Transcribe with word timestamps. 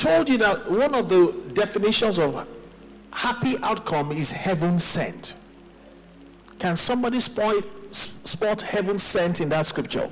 told 0.00 0.28
you 0.30 0.38
that 0.38 0.70
one 0.70 0.94
of 0.94 1.08
the 1.08 1.34
definitions 1.52 2.18
of 2.18 2.48
happy 3.12 3.56
outcome 3.62 4.12
is 4.12 4.32
heaven 4.32 4.80
sent. 4.80 5.34
Can 6.58 6.76
somebody 6.76 7.20
spot, 7.20 7.64
spot 7.90 8.62
heaven 8.62 8.98
sent 8.98 9.40
in 9.40 9.50
that 9.50 9.66
scripture? 9.66 10.08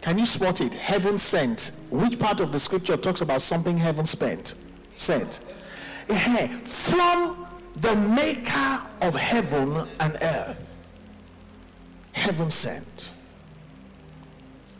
Can 0.00 0.18
you 0.18 0.26
spot 0.26 0.60
it? 0.60 0.74
Heaven 0.74 1.18
sent. 1.18 1.78
Which 1.90 2.18
part 2.18 2.40
of 2.40 2.50
the 2.50 2.58
scripture 2.58 2.96
talks 2.96 3.20
about 3.20 3.42
something 3.42 3.76
heaven 3.76 4.06
spent? 4.06 4.54
Sent. 4.94 5.40
From 6.64 7.46
the 7.76 7.94
maker 7.94 8.80
of 9.00 9.14
heaven 9.14 9.88
and 10.00 10.18
earth. 10.20 10.98
Heaven 12.12 12.50
sent. 12.50 13.12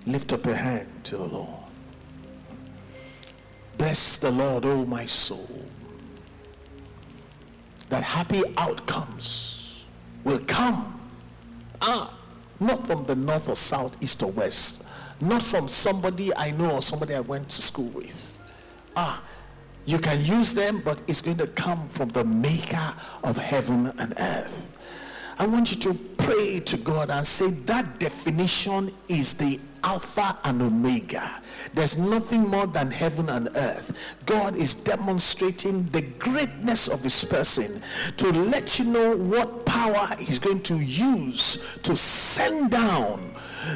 Lift 0.07 0.33
up 0.33 0.45
your 0.45 0.57
hand 0.57 0.89
to 1.05 1.19
the 1.19 1.25
Lord. 1.25 1.62
Bless 3.83 4.19
the 4.19 4.31
Lord, 4.31 4.65
oh 4.65 4.87
my 4.87 5.07
soul. 5.07 5.67
That 7.89 8.05
happy 8.05 8.41
outcomes 8.57 9.85
will 10.23 10.39
come. 10.47 11.01
Ah, 11.81 12.17
not 12.61 12.87
from 12.87 13.05
the 13.07 13.17
north 13.17 13.49
or 13.49 13.57
south, 13.57 14.01
east 14.01 14.23
or 14.23 14.31
west. 14.31 14.87
Not 15.21 15.43
from 15.43 15.67
somebody 15.67 16.33
I 16.37 16.53
know 16.53 16.77
or 16.77 16.81
somebody 16.81 17.17
I 17.17 17.21
went 17.23 17.49
to 17.49 17.61
school 17.61 17.89
with. 17.89 18.39
Ah, 18.95 19.21
you 19.85 19.99
can 19.99 20.25
use 20.25 20.55
them, 20.55 20.81
but 20.85 21.03
it's 21.09 21.21
going 21.21 21.39
to 21.39 21.49
come 21.49 21.89
from 21.89 22.11
the 22.11 22.23
maker 22.23 22.95
of 23.25 23.37
heaven 23.37 23.93
and 23.99 24.15
earth. 24.17 24.79
I 25.41 25.47
want 25.49 25.73
you 25.73 25.93
to 25.93 25.95
pray 26.19 26.61
to 26.61 26.77
God 26.77 27.11
and 27.11 27.27
say 27.27 27.51
that 27.51 27.99
definition 27.99 28.93
is 29.09 29.37
the 29.37 29.59
Alpha 29.85 30.39
and 30.45 30.63
Omega. 30.63 31.41
There's 31.75 31.99
nothing 31.99 32.49
more 32.49 32.67
than 32.67 32.91
heaven 32.91 33.29
and 33.29 33.49
earth. 33.57 33.97
God 34.27 34.57
is 34.57 34.75
demonstrating 34.75 35.85
the 35.87 36.03
greatness 36.03 36.89
of 36.89 37.03
his 37.03 37.25
person 37.25 37.83
to 38.17 38.33
let 38.33 38.79
you 38.79 38.87
know 38.87 39.17
what 39.17 39.67
power 39.67 40.09
he's 40.19 40.39
going 40.39 40.63
to 40.65 40.77
use 40.77 41.79
to 41.83 41.97
send 41.97 42.71
down 42.71 43.35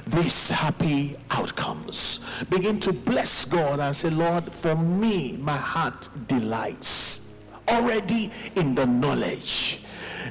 these 0.08 0.50
happy 0.50 1.16
outcomes. 1.30 2.24
Begin 2.50 2.80
to 2.80 2.92
bless 2.92 3.44
God 3.44 3.80
and 3.80 3.94
say, 3.94 4.10
Lord, 4.10 4.52
for 4.52 4.74
me, 4.74 5.38
my 5.41 5.56
heart 5.56 6.08
delights 6.26 7.34
already 7.68 8.30
in 8.54 8.74
the 8.74 8.86
knowledge 8.86 9.82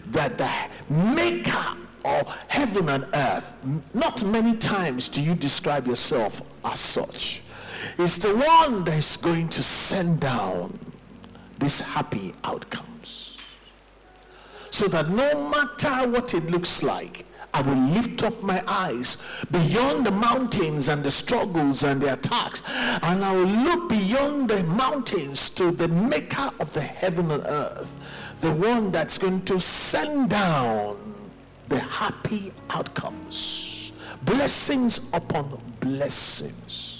that 0.07 0.37
the 0.37 0.49
maker 0.93 1.77
of 2.05 2.45
heaven 2.47 2.89
and 2.89 3.05
earth, 3.13 3.53
not 3.93 4.23
many 4.25 4.55
times 4.57 5.09
do 5.09 5.21
you 5.21 5.35
describe 5.35 5.87
yourself 5.87 6.41
as 6.63 6.79
such, 6.79 7.41
It's 7.97 8.17
the 8.17 8.35
one 8.35 8.83
that 8.85 8.97
is 8.97 9.17
going 9.17 9.49
to 9.49 9.63
send 9.63 10.19
down 10.19 10.77
these 11.59 11.81
happy 11.81 12.33
outcomes. 12.43 13.37
So 14.71 14.87
that 14.87 15.09
no 15.09 15.49
matter 15.49 16.09
what 16.09 16.33
it 16.33 16.49
looks 16.49 16.83
like, 16.83 17.25
I 17.53 17.61
will 17.61 17.77
lift 17.77 18.23
up 18.23 18.43
my 18.43 18.61
eyes 18.67 19.45
beyond 19.49 20.05
the 20.05 20.11
mountains 20.11 20.89
and 20.89 21.01
the 21.03 21.11
struggles 21.11 21.83
and 21.83 22.01
the 22.01 22.11
attacks. 22.13 22.61
And 23.01 23.23
I 23.23 23.33
will 23.33 23.45
look 23.45 23.89
beyond 23.89 24.49
the 24.49 24.61
mountains 24.63 25.49
to 25.51 25.71
the 25.71 25.87
maker 25.87 26.51
of 26.59 26.73
the 26.73 26.81
heaven 26.81 27.31
and 27.31 27.43
earth, 27.45 28.37
the 28.41 28.51
one 28.51 28.91
that's 28.91 29.17
going 29.17 29.43
to 29.43 29.61
send 29.61 30.31
down 30.31 31.04
the 31.69 31.79
happy 31.79 32.51
outcomes. 32.69 33.91
Blessings 34.23 35.09
upon 35.13 35.59
blessings. 35.79 36.95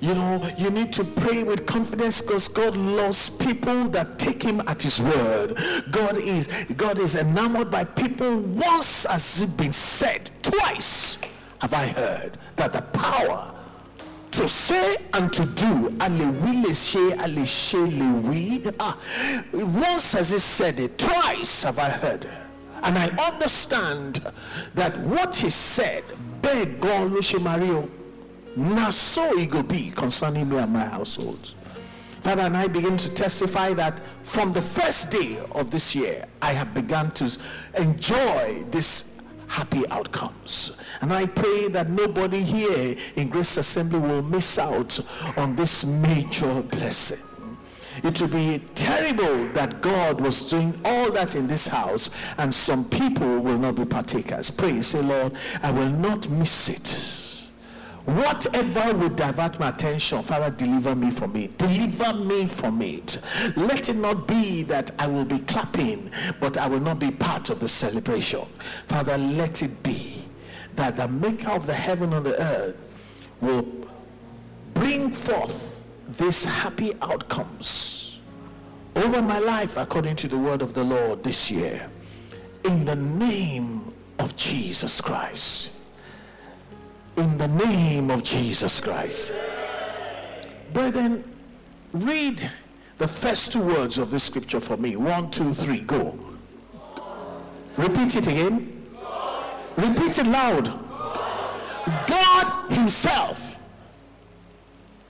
You 0.00 0.14
know, 0.14 0.46
you 0.58 0.70
need 0.70 0.92
to 0.94 1.04
pray 1.04 1.44
with 1.44 1.64
confidence 1.66 2.20
because 2.20 2.48
God 2.48 2.76
loves 2.76 3.30
people 3.30 3.84
that 3.88 4.18
take 4.18 4.42
him 4.42 4.60
at 4.66 4.82
his 4.82 5.00
word. 5.00 5.56
God 5.90 6.18
is 6.18 6.66
God 6.76 6.98
is 6.98 7.16
enamored 7.16 7.70
by 7.70 7.84
people 7.84 8.40
once 8.40 9.06
has 9.06 9.40
it 9.40 9.56
been 9.56 9.72
said, 9.72 10.30
twice 10.42 11.18
have 11.60 11.72
I 11.72 11.86
heard 11.86 12.36
that 12.56 12.72
the 12.74 12.82
power 12.82 13.54
to 14.32 14.48
say 14.48 14.96
and 15.14 15.32
to 15.32 15.46
do 15.46 15.96
ah, 18.80 18.98
once 19.52 20.12
has 20.12 20.32
it 20.32 20.40
said 20.40 20.80
it 20.80 20.98
twice 20.98 21.62
have 21.62 21.78
I 21.78 21.88
heard 21.88 22.28
and 22.84 22.98
I 22.98 23.08
understand 23.26 24.16
that 24.74 24.96
what 24.98 25.34
he 25.36 25.50
said 25.50 26.04
beg 26.42 26.80
God 26.80 27.12
Mario 27.40 27.88
now 28.56 28.90
so 28.90 29.36
it 29.38 29.52
will 29.52 29.62
be 29.62 29.90
concerning 29.90 30.48
me 30.48 30.58
and 30.58 30.72
my 30.72 30.84
household. 30.84 31.54
Father, 32.20 32.42
and 32.42 32.56
I 32.56 32.68
begin 32.68 32.96
to 32.96 33.14
testify 33.14 33.72
that 33.74 34.00
from 34.22 34.52
the 34.52 34.62
first 34.62 35.10
day 35.10 35.38
of 35.52 35.70
this 35.70 35.94
year, 35.94 36.26
I 36.40 36.52
have 36.52 36.72
begun 36.72 37.10
to 37.12 37.38
enjoy 37.78 38.62
this 38.70 39.20
happy 39.46 39.86
outcomes. 39.90 40.80
And 41.00 41.12
I 41.12 41.26
pray 41.26 41.68
that 41.68 41.90
nobody 41.90 42.42
here 42.42 42.96
in 43.16 43.28
Grace 43.28 43.56
Assembly 43.56 43.98
will 43.98 44.22
miss 44.22 44.58
out 44.58 44.98
on 45.36 45.54
this 45.56 45.84
major 45.84 46.62
blessing. 46.62 47.33
It 48.02 48.20
would 48.20 48.32
be 48.32 48.60
terrible 48.74 49.46
that 49.52 49.80
God 49.80 50.20
was 50.20 50.50
doing 50.50 50.78
all 50.84 51.10
that 51.12 51.36
in 51.36 51.46
this 51.46 51.66
house 51.66 52.10
and 52.38 52.54
some 52.54 52.88
people 52.88 53.38
will 53.40 53.58
not 53.58 53.76
be 53.76 53.84
partakers. 53.84 54.50
Pray, 54.50 54.82
say, 54.82 55.02
Lord, 55.02 55.34
I 55.62 55.70
will 55.70 55.90
not 55.90 56.28
miss 56.28 56.68
it 56.68 57.24
Whatever 58.04 58.94
would 58.98 59.16
divert 59.16 59.58
my 59.58 59.70
attention, 59.70 60.22
Father, 60.22 60.54
deliver 60.54 60.94
me 60.94 61.10
from 61.10 61.34
it. 61.36 61.56
Deliver 61.56 62.12
me 62.12 62.44
from 62.46 62.82
it. 62.82 63.18
Let 63.56 63.88
it 63.88 63.96
not 63.96 64.28
be 64.28 64.62
that 64.64 64.90
I 64.98 65.06
will 65.06 65.24
be 65.24 65.38
clapping, 65.40 66.10
but 66.38 66.58
I 66.58 66.68
will 66.68 66.80
not 66.80 66.98
be 66.98 67.10
part 67.10 67.48
of 67.48 67.60
the 67.60 67.68
celebration. 67.68 68.42
Father, 68.86 69.16
let 69.16 69.62
it 69.62 69.82
be 69.82 70.22
that 70.74 70.96
the 70.98 71.08
maker 71.08 71.50
of 71.50 71.66
the 71.66 71.72
heaven 71.72 72.12
and 72.12 72.26
the 72.26 72.38
earth 72.42 72.76
will 73.40 73.66
bring 74.74 75.10
forth 75.10 75.73
these 76.18 76.44
happy 76.44 76.92
outcomes 77.02 78.20
over 78.96 79.20
my 79.20 79.38
life 79.38 79.76
according 79.76 80.16
to 80.16 80.28
the 80.28 80.38
word 80.38 80.62
of 80.62 80.74
the 80.74 80.84
Lord 80.84 81.24
this 81.24 81.50
year. 81.50 81.88
In 82.64 82.84
the 82.84 82.96
name 82.96 83.92
of 84.18 84.36
Jesus 84.36 85.00
Christ 85.00 85.74
in 87.16 87.38
the 87.38 87.48
name 87.48 88.10
of 88.10 88.22
Jesus 88.22 88.80
Christ. 88.80 89.34
Brethren, 90.72 91.24
read 91.92 92.50
the 92.98 93.06
first 93.06 93.52
two 93.52 93.62
words 93.62 93.98
of 93.98 94.10
this 94.10 94.24
scripture 94.24 94.60
for 94.60 94.76
me. 94.76 94.96
One, 94.96 95.30
two, 95.30 95.54
three, 95.54 95.82
go. 95.82 96.18
Repeat 97.76 98.16
it 98.16 98.26
again. 98.26 98.82
Repeat 99.76 100.18
it 100.18 100.26
loud. 100.26 100.66
God 102.06 102.72
Himself. 102.72 103.53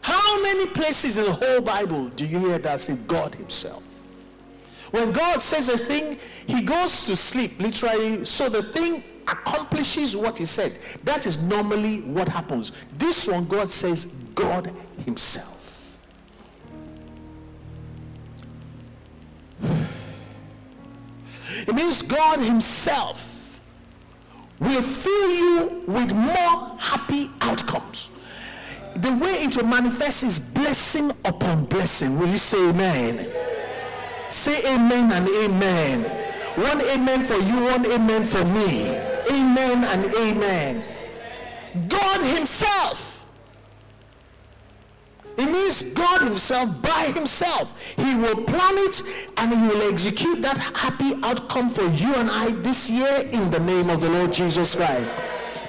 How 0.04 0.42
many 0.42 0.66
places 0.66 1.16
in 1.16 1.24
the 1.24 1.32
whole 1.32 1.62
Bible 1.62 2.08
do 2.10 2.26
you 2.26 2.38
hear 2.38 2.58
that 2.58 2.78
say 2.78 2.94
God 3.06 3.34
Himself? 3.34 3.82
When 4.90 5.12
God 5.12 5.40
says 5.40 5.70
a 5.70 5.78
thing, 5.78 6.18
He 6.46 6.60
goes 6.60 7.06
to 7.06 7.16
sleep, 7.16 7.58
literally, 7.58 8.26
so 8.26 8.50
the 8.50 8.62
thing 8.62 9.02
accomplishes 9.26 10.14
what 10.14 10.36
he 10.36 10.44
said. 10.44 10.76
That 11.04 11.26
is 11.26 11.42
normally 11.42 12.02
what 12.02 12.28
happens. 12.28 12.72
This 12.98 13.26
one, 13.26 13.46
God 13.46 13.70
says, 13.70 14.04
God 14.34 14.70
Himself. 15.06 15.96
It 21.66 21.74
means 21.74 22.02
God 22.02 22.40
Himself 22.40 23.62
will 24.60 24.82
fill 24.82 25.30
you 25.30 25.84
with 25.88 26.12
more 26.12 26.76
happy 26.78 27.30
outcomes. 27.40 28.10
The 28.96 29.12
way 29.20 29.44
it 29.44 29.56
will 29.56 29.66
manifest 29.66 30.22
is 30.22 30.38
blessing 30.38 31.10
upon 31.24 31.64
blessing. 31.64 32.18
Will 32.18 32.28
you 32.28 32.38
say 32.38 32.68
amen? 32.68 33.28
Say 34.30 34.74
amen 34.74 35.12
and 35.12 35.28
amen. 35.28 36.02
One 36.56 36.80
amen 36.82 37.24
for 37.24 37.34
you, 37.34 37.64
one 37.64 37.84
amen 37.86 38.24
for 38.24 38.44
me. 38.44 38.96
Amen 39.30 39.82
and 39.84 40.14
amen. 40.14 40.84
God 41.88 42.20
Himself. 42.20 43.26
It 45.36 45.46
means 45.46 45.82
God 45.94 46.22
Himself 46.22 46.80
by 46.80 47.10
Himself. 47.14 47.96
He 47.96 48.14
will 48.14 48.44
plan 48.44 48.74
it 48.76 49.02
and 49.36 49.52
He 49.52 49.66
will 49.66 49.92
execute 49.92 50.40
that 50.42 50.58
happy 50.58 51.14
outcome 51.24 51.68
for 51.68 51.86
you 51.86 52.14
and 52.14 52.30
I 52.30 52.50
this 52.50 52.88
year 52.88 53.28
in 53.32 53.50
the 53.50 53.58
name 53.58 53.90
of 53.90 54.00
the 54.00 54.08
Lord 54.10 54.32
Jesus 54.32 54.76
Christ. 54.76 55.10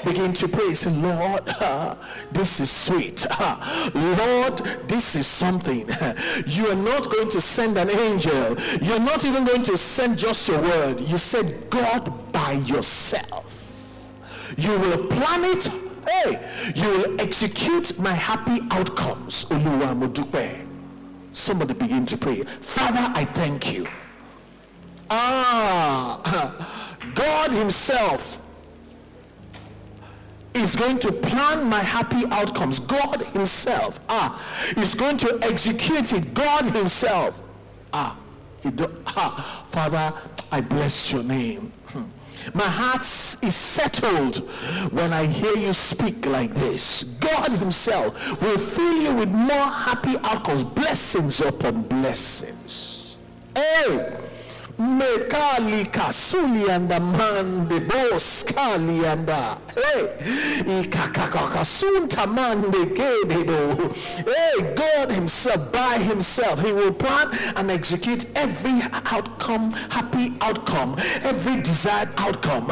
Begin 0.06 0.34
to 0.34 0.48
pray. 0.48 0.74
Say, 0.76 0.92
Lord, 0.92 1.44
uh, 1.60 1.96
this 2.32 2.60
is 2.60 2.72
sweet. 2.72 3.26
Uh, 3.30 3.90
Lord, 4.18 4.60
this 4.88 5.16
is 5.16 5.28
something. 5.28 5.90
You 6.46 6.68
are 6.68 6.76
not 6.76 7.10
going 7.12 7.30
to 7.30 7.42
send 7.42 7.78
an 7.78 7.90
angel. 7.90 8.56
You're 8.82 9.00
not 9.00 9.26
even 9.26 9.46
going 9.46 9.64
to 9.64 9.78
send 9.78 10.18
just 10.18 10.48
your 10.48 10.62
word. 10.62 11.00
You 11.00 11.18
said 11.18 11.70
God 11.70 12.32
by 12.32 12.54
yourself. 12.54 14.14
You 14.58 14.78
will 14.80 15.08
plan 15.08 15.44
it 15.44 15.68
Hey, 16.08 16.40
you 16.76 16.90
will 16.90 17.22
execute 17.22 17.98
my 18.00 18.12
happy 18.12 18.60
outcomes. 18.70 19.48
Somebody 21.32 21.74
begin 21.74 22.06
to 22.06 22.18
pray. 22.18 22.44
Father, 22.44 23.12
I 23.16 23.26
thank 23.26 23.74
you. 23.74 23.88
Ah, 25.10 26.58
God 27.16 27.52
Himself 27.52 28.45
is 30.56 30.76
going 30.76 31.00
to 31.00 31.12
plan 31.12 31.70
my 31.70 31.82
happy 31.82 32.24
outcomes. 32.32 32.80
God 32.80 33.22
Himself, 33.28 34.00
ah, 34.10 34.42
is 34.78 34.96
going 34.96 35.18
to 35.18 35.40
execute 35.42 36.14
it. 36.14 36.34
God 36.34 36.66
Himself, 36.66 37.42
ah, 37.94 38.18
do, 38.74 38.90
ah, 39.08 39.66
Father, 39.68 40.14
I 40.52 40.62
bless 40.62 41.12
your 41.12 41.24
name. 41.24 41.72
Hmm. 41.88 42.04
My 42.54 42.64
heart 42.64 43.02
is 43.02 43.56
settled 43.56 44.38
when 44.92 45.12
I 45.14 45.26
hear 45.26 45.56
you 45.56 45.74
speak 45.74 46.26
like 46.26 46.52
this. 46.52 47.04
God 47.20 47.52
Himself 47.52 48.42
will 48.42 48.58
fill 48.58 49.02
you 49.02 49.16
with 49.16 49.30
more 49.30 49.68
happy 49.68 50.16
outcomes, 50.24 50.64
blessings 50.64 51.42
upon 51.42 51.84
blessings. 51.84 53.18
Hey! 53.56 54.26
Mekali 54.78 55.86
kasuli 55.86 56.70
anda 56.70 57.00
mande 57.00 57.80
bos 57.88 58.44
kali 58.44 59.06
anda. 59.06 59.58
Hey, 59.74 60.08
ikakakasunta 60.82 62.28
mande 62.28 62.86
kededo. 62.94 63.94
Hey, 64.26 64.76
God 64.76 65.12
Himself 65.12 65.72
by 65.72 65.98
Himself, 65.98 66.62
He 66.62 66.74
will 66.74 66.94
plan 66.94 67.30
and 67.56 67.72
execute 67.72 68.26
every 68.36 68.82
outcome, 69.06 69.72
happy 69.72 70.34
outcome, 70.42 70.96
every 71.24 71.62
desired 71.62 72.10
outcome, 72.18 72.70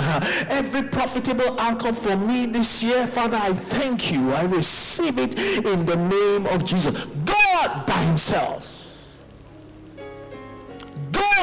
every 0.49 0.83
profitable 0.89 1.57
outcome 1.57 1.95
for 1.95 2.17
me 2.17 2.45
this 2.47 2.83
year. 2.83 3.07
Father, 3.07 3.37
I 3.37 3.53
thank 3.53 4.11
you. 4.11 4.33
I 4.33 4.43
receive 4.43 5.17
it 5.17 5.39
in 5.39 5.85
the 5.85 5.95
name 5.95 6.47
of 6.47 6.65
Jesus. 6.65 7.05
God 7.05 7.85
by 7.87 7.93
Himself 8.03 8.82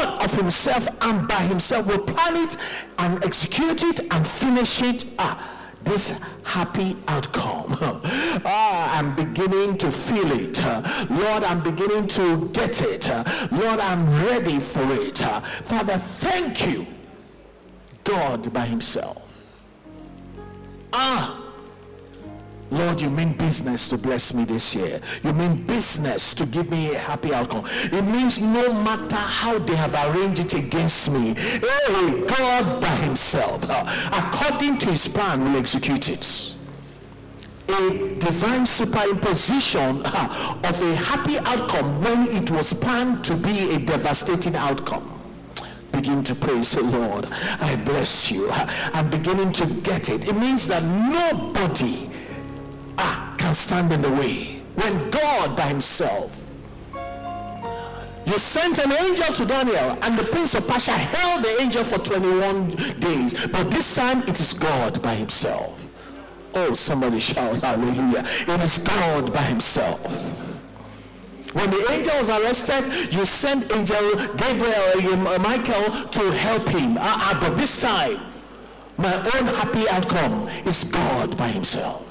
God 0.00 0.22
of 0.22 0.32
himself 0.34 0.88
and 1.02 1.28
by 1.28 1.42
himself 1.42 1.86
will 1.86 1.98
plan 1.98 2.36
it 2.36 2.56
and 2.98 3.22
execute 3.24 3.82
it 3.82 4.00
and 4.10 4.26
finish 4.26 4.82
it. 4.82 5.04
Ah, 5.18 5.68
this 5.82 6.20
happy 6.42 6.96
outcome. 7.08 7.66
ah, 8.44 8.98
I'm 8.98 9.14
beginning 9.14 9.76
to 9.78 9.90
feel 9.90 10.30
it. 10.32 10.62
Lord, 11.10 11.44
I'm 11.44 11.62
beginning 11.62 12.08
to 12.08 12.48
get 12.52 12.80
it. 12.82 13.08
Lord, 13.52 13.80
I'm 13.80 14.08
ready 14.24 14.58
for 14.58 14.84
it. 14.92 15.18
Father, 15.18 15.98
thank 15.98 16.66
you. 16.66 16.86
God 18.04 18.52
by 18.52 18.66
himself. 18.66 19.26
Ah, 20.92 21.49
Lord, 22.70 23.00
you 23.00 23.10
mean 23.10 23.32
business 23.32 23.88
to 23.88 23.98
bless 23.98 24.32
me 24.32 24.44
this 24.44 24.74
year. 24.76 25.00
You 25.24 25.32
mean 25.32 25.64
business 25.64 26.34
to 26.34 26.46
give 26.46 26.70
me 26.70 26.94
a 26.94 26.98
happy 26.98 27.34
outcome. 27.34 27.64
It 27.66 28.04
means 28.04 28.40
no 28.40 28.72
matter 28.72 29.16
how 29.16 29.58
they 29.58 29.74
have 29.74 29.94
arranged 29.94 30.40
it 30.40 30.54
against 30.54 31.10
me, 31.10 31.34
hey, 31.34 32.24
God 32.26 32.80
by 32.80 32.94
himself, 32.96 33.68
uh, 33.68 33.84
according 34.12 34.78
to 34.78 34.90
his 34.90 35.08
plan, 35.08 35.42
will 35.42 35.58
execute 35.58 36.08
it. 36.08 36.56
A 37.68 38.14
divine 38.18 38.66
superimposition 38.66 40.02
uh, 40.04 40.68
of 40.68 40.82
a 40.82 40.94
happy 40.94 41.38
outcome 41.38 42.02
when 42.02 42.22
it 42.28 42.50
was 42.50 42.72
planned 42.72 43.24
to 43.24 43.36
be 43.36 43.74
a 43.74 43.78
devastating 43.78 44.54
outcome 44.54 45.20
begin 45.92 46.22
to 46.24 46.34
praise 46.34 46.72
the 46.72 46.82
Lord. 46.82 47.26
I 47.60 47.76
bless 47.84 48.30
you. 48.30 48.48
I'm 48.50 49.10
beginning 49.10 49.52
to 49.52 49.66
get 49.82 50.08
it. 50.08 50.26
It 50.26 50.34
means 50.34 50.68
that 50.68 50.82
nobody 50.82 52.09
can 53.50 53.54
stand 53.56 53.92
in 53.92 54.00
the 54.00 54.10
way. 54.12 54.62
When 54.74 55.10
God 55.10 55.56
by 55.56 55.66
himself 55.66 56.36
you 58.26 58.38
sent 58.38 58.78
an 58.78 58.92
angel 58.92 59.34
to 59.34 59.44
Daniel, 59.44 59.98
and 60.02 60.16
the 60.16 60.22
prince 60.22 60.54
of 60.54 60.68
Persia 60.68 60.92
held 60.92 61.42
the 61.42 61.60
angel 61.60 61.82
for 61.82 61.98
21 61.98 62.70
days. 63.00 63.48
But 63.48 63.72
this 63.72 63.96
time 63.96 64.22
it 64.22 64.38
is 64.38 64.52
God 64.52 65.02
by 65.02 65.16
himself. 65.16 65.88
Oh, 66.54 66.74
somebody 66.74 67.18
shout 67.18 67.60
hallelujah. 67.60 68.22
It 68.22 68.60
is 68.60 68.78
God 68.78 69.32
by 69.32 69.42
himself. 69.42 70.00
When 71.52 71.70
the 71.70 71.84
angel 71.90 72.18
was 72.18 72.30
arrested, 72.30 72.84
you 73.12 73.24
sent 73.24 73.72
angel 73.72 74.14
Gabriel, 74.36 75.26
uh, 75.26 75.38
Michael 75.40 75.90
to 75.90 76.30
help 76.30 76.68
him. 76.68 76.98
Uh, 76.98 77.00
uh, 77.02 77.40
but 77.40 77.58
this 77.58 77.80
time, 77.82 78.20
my 78.96 79.16
own 79.16 79.46
happy 79.58 79.88
outcome 79.88 80.46
is 80.66 80.84
God 80.84 81.36
by 81.36 81.48
himself 81.48 82.09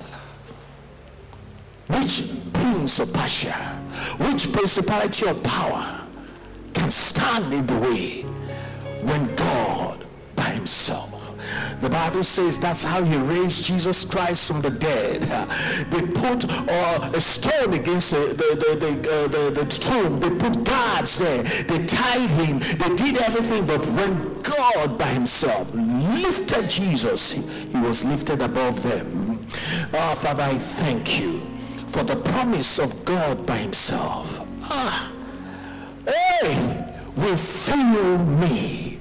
which 1.89 2.31
prince 2.53 2.99
of 2.99 3.11
Persia, 3.13 3.53
which 4.17 4.51
principality 4.51 5.27
of 5.27 5.41
power 5.43 6.07
can 6.73 6.89
stand 6.91 7.53
in 7.53 7.65
the 7.67 7.77
way 7.79 8.21
when 9.03 9.35
God 9.35 10.05
by 10.35 10.49
himself 10.51 11.09
the 11.81 11.89
Bible 11.89 12.23
says 12.23 12.59
that's 12.59 12.83
how 12.83 13.03
he 13.03 13.15
raised 13.15 13.65
Jesus 13.65 14.03
Christ 14.03 14.47
from 14.47 14.61
the 14.61 14.69
dead. 14.69 15.21
They 15.89 16.01
put 16.01 16.45
uh, 16.49 17.11
a 17.13 17.21
stone 17.21 17.73
against 17.73 18.11
the, 18.11 18.35
the, 18.35 18.75
the, 18.75 19.11
uh, 19.11 19.27
the, 19.27 19.63
the 19.63 19.65
tomb. 19.65 20.19
They 20.19 20.29
put 20.29 20.63
guards 20.65 21.19
there. 21.19 21.43
They 21.43 21.85
tied 21.85 22.29
him. 22.31 22.59
They 22.59 22.95
did 22.95 23.17
everything. 23.21 23.65
But 23.65 23.85
when 23.87 24.41
God 24.41 24.97
by 24.97 25.07
himself 25.07 25.73
lifted 25.73 26.69
Jesus, 26.69 27.31
he, 27.31 27.41
he 27.69 27.79
was 27.79 28.03
lifted 28.03 28.41
above 28.41 28.83
them. 28.83 29.39
Oh, 29.93 30.15
Father, 30.15 30.43
I 30.43 30.57
thank 30.57 31.21
you 31.21 31.48
for 31.89 32.03
the 32.03 32.15
promise 32.15 32.79
of 32.79 33.03
God 33.03 33.45
by 33.45 33.57
himself. 33.57 34.45
Ah, 34.63 35.11
hey, 36.05 36.85
will 37.15 37.37
fill 37.37 38.17
me. 38.19 38.99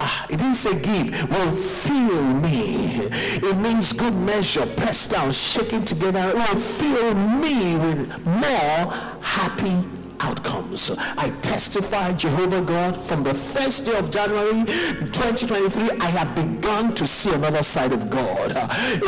Ah, 0.00 0.26
it 0.28 0.36
didn't 0.36 0.54
say 0.54 0.80
give, 0.82 1.30
will 1.30 1.52
fill 1.52 2.22
me. 2.40 3.08
It 3.48 3.56
means 3.58 3.92
good 3.92 4.14
measure, 4.14 4.66
pressed 4.66 5.12
down, 5.12 5.32
shaking 5.32 5.84
together. 5.84 6.30
It 6.30 6.34
will 6.34 6.60
fill 6.60 7.14
me 7.14 7.76
with 7.76 8.26
more 8.26 8.92
happy 9.22 9.95
outcomes. 10.20 10.90
I 11.16 11.30
testify, 11.42 12.12
Jehovah 12.12 12.62
God, 12.62 12.96
from 13.00 13.22
the 13.22 13.34
first 13.34 13.86
day 13.86 13.96
of 13.96 14.10
January 14.10 14.64
2023, 14.64 15.98
I 16.00 16.06
have 16.06 16.34
begun 16.34 16.94
to 16.94 17.06
see 17.06 17.32
another 17.32 17.62
side 17.62 17.92
of 17.92 18.10
God. 18.10 18.50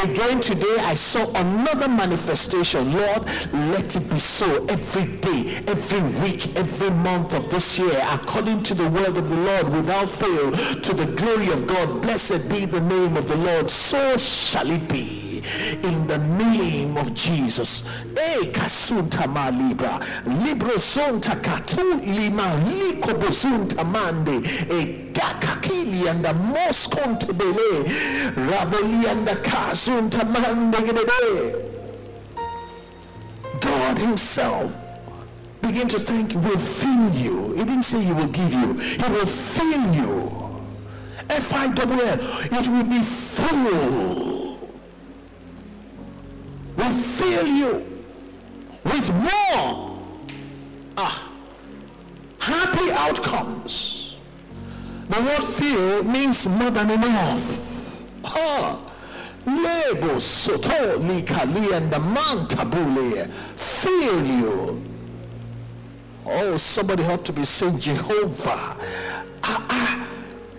again 0.05 0.41
today, 0.41 0.77
I 0.81 0.95
saw 0.95 1.29
another 1.35 1.89
manifestation. 1.89 2.93
Lord, 2.93 3.25
let 3.73 3.97
it 3.97 4.11
be 4.11 4.19
so 4.19 4.67
every 4.67 5.17
day, 5.19 5.63
every 5.67 6.03
week, 6.23 6.57
every 6.57 6.91
month 6.91 7.35
of 7.35 7.51
this 7.51 7.79
year, 7.79 8.01
according 8.13 8.63
to 8.65 8.75
the 8.75 8.89
word 8.89 9.17
of 9.17 9.29
the 9.29 9.37
Lord, 9.37 9.69
without 9.71 10.09
fail, 10.09 10.51
to 10.53 10.93
the 10.95 11.15
glory 11.17 11.49
of 11.53 11.67
God. 11.67 12.03
Blessed 12.03 12.49
be 12.49 12.65
the 12.65 12.81
name 12.81 13.17
of 13.17 13.29
the 13.29 13.37
Lord. 13.37 13.71
So 13.71 14.17
shall 14.17 14.71
it 14.71 14.89
be 14.89 15.18
in 15.83 16.07
the 16.07 16.19
name 16.19 16.97
of 16.97 17.15
Jesus. 17.15 17.89
E 18.17 18.51
kasunta 18.53 19.27
ma 19.27 19.49
libra, 19.49 20.01
libro 20.45 20.79
sonta 20.79 21.37
katu 21.41 22.01
lima 22.05 22.59
liko 22.67 23.15
bozunta 23.15 23.85
mande, 23.85 24.43
e 24.71 25.11
gakakili 25.13 26.09
anda 26.09 26.33
moskonte 26.33 27.33
bele, 27.33 27.85
raboli 28.35 29.07
anda 29.09 29.35
kasunta 29.37 30.25
mande. 30.25 31.69
God 33.61 33.99
himself 33.99 34.75
begin 35.63 35.89
to 35.89 35.99
think 35.99 36.35
will 36.35 36.59
fill 36.59 37.11
you. 37.15 37.55
He 37.55 37.65
didn't 37.65 37.83
say 37.83 38.01
he 38.01 38.13
will 38.13 38.29
give 38.29 38.53
you. 38.53 38.75
He 38.75 39.09
will 39.11 39.27
fill 39.27 39.95
you. 39.95 40.33
F-I-W-L. 41.29 42.19
It 42.59 42.69
will 42.69 42.85
be 42.85 43.01
full 43.03 44.38
will 46.79 46.91
fill 46.91 47.47
you 47.47 47.73
with 48.85 49.13
more 49.15 49.99
ah, 50.97 51.31
happy 52.39 52.91
outcomes. 52.93 54.17
The 55.09 55.21
word 55.23 55.45
fill 55.45 56.05
means 56.05 56.49
more 56.49 56.71
than 56.71 56.91
enough. 56.91 58.23
Ah, 58.25 58.81
Lebo 59.47 60.19
soto 60.19 60.99
likali 60.99 61.73
and 61.73 61.91
the 61.91 61.99
mantabule 61.99 63.29
fill 63.57 64.27
you. 64.27 64.85
Oh, 66.27 66.57
somebody 66.59 67.03
ought 67.05 67.25
to 67.25 67.33
be 67.33 67.45
saying 67.45 67.79
Jehovah. 67.79 68.77
Ah, 69.43 69.67
ah, 69.71 70.07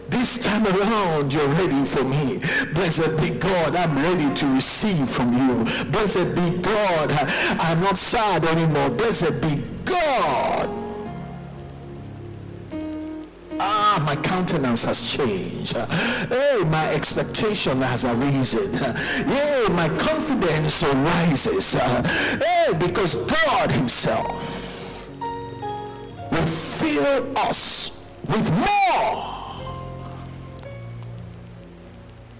this 0.09 0.43
time 0.43 0.65
around, 0.67 1.33
you're 1.33 1.47
ready 1.47 1.85
for 1.85 2.03
me. 2.03 2.39
Blessed 2.73 3.17
be 3.21 3.29
God, 3.39 3.75
I'm 3.75 3.95
ready 3.95 4.33
to 4.35 4.47
receive 4.53 5.09
from 5.09 5.33
you. 5.33 5.63
Blessed 5.91 6.35
be 6.35 6.57
God, 6.61 7.11
I'm 7.59 7.79
not 7.81 7.97
sad 7.97 8.45
anymore. 8.45 8.89
Blessed 8.89 9.41
be 9.41 9.63
God. 9.85 10.69
Ah. 13.61 14.01
my 14.05 14.15
countenance 14.15 14.85
has 14.85 15.11
changed. 15.17 15.75
Hey, 16.29 16.59
my 16.65 16.89
expectation 16.93 17.81
has 17.81 18.05
arisen. 18.05 18.73
Hey, 18.73 19.65
my 19.71 19.89
confidence 19.99 20.83
rises. 20.83 21.73
Hey, 21.73 22.67
because 22.79 23.15
God 23.25 23.71
Himself 23.71 25.07
will 26.31 26.47
fill 26.47 27.37
us 27.37 28.05
with 28.27 28.49
more. 28.57 29.38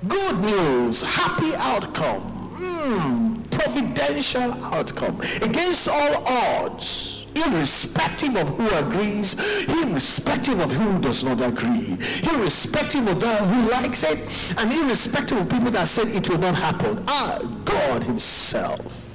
Good 0.07 0.39
news, 0.39 1.03
happy 1.03 1.53
outcome, 1.57 2.21
mm, 2.57 3.51
providential 3.51 4.53
outcome 4.63 5.19
against 5.41 5.89
all 5.89 6.25
odds 6.25 7.19
irrespective 7.35 8.35
of 8.35 8.47
who 8.49 8.67
agrees, 8.69 9.67
irrespective 9.67 10.59
of 10.59 10.71
who 10.71 10.99
does 10.99 11.23
not 11.23 11.41
agree, 11.41 11.97
irrespective 12.31 13.07
of 13.07 13.19
that 13.19 13.41
who 13.41 13.69
likes 13.69 14.03
it, 14.03 14.19
and 14.57 14.71
irrespective 14.71 15.37
of 15.37 15.49
people 15.49 15.71
that 15.71 15.87
said 15.87 16.07
it 16.07 16.29
will 16.29 16.39
not 16.39 16.55
happen. 16.55 17.03
Ah, 17.07 17.39
God 17.65 18.03
Himself. 18.03 19.05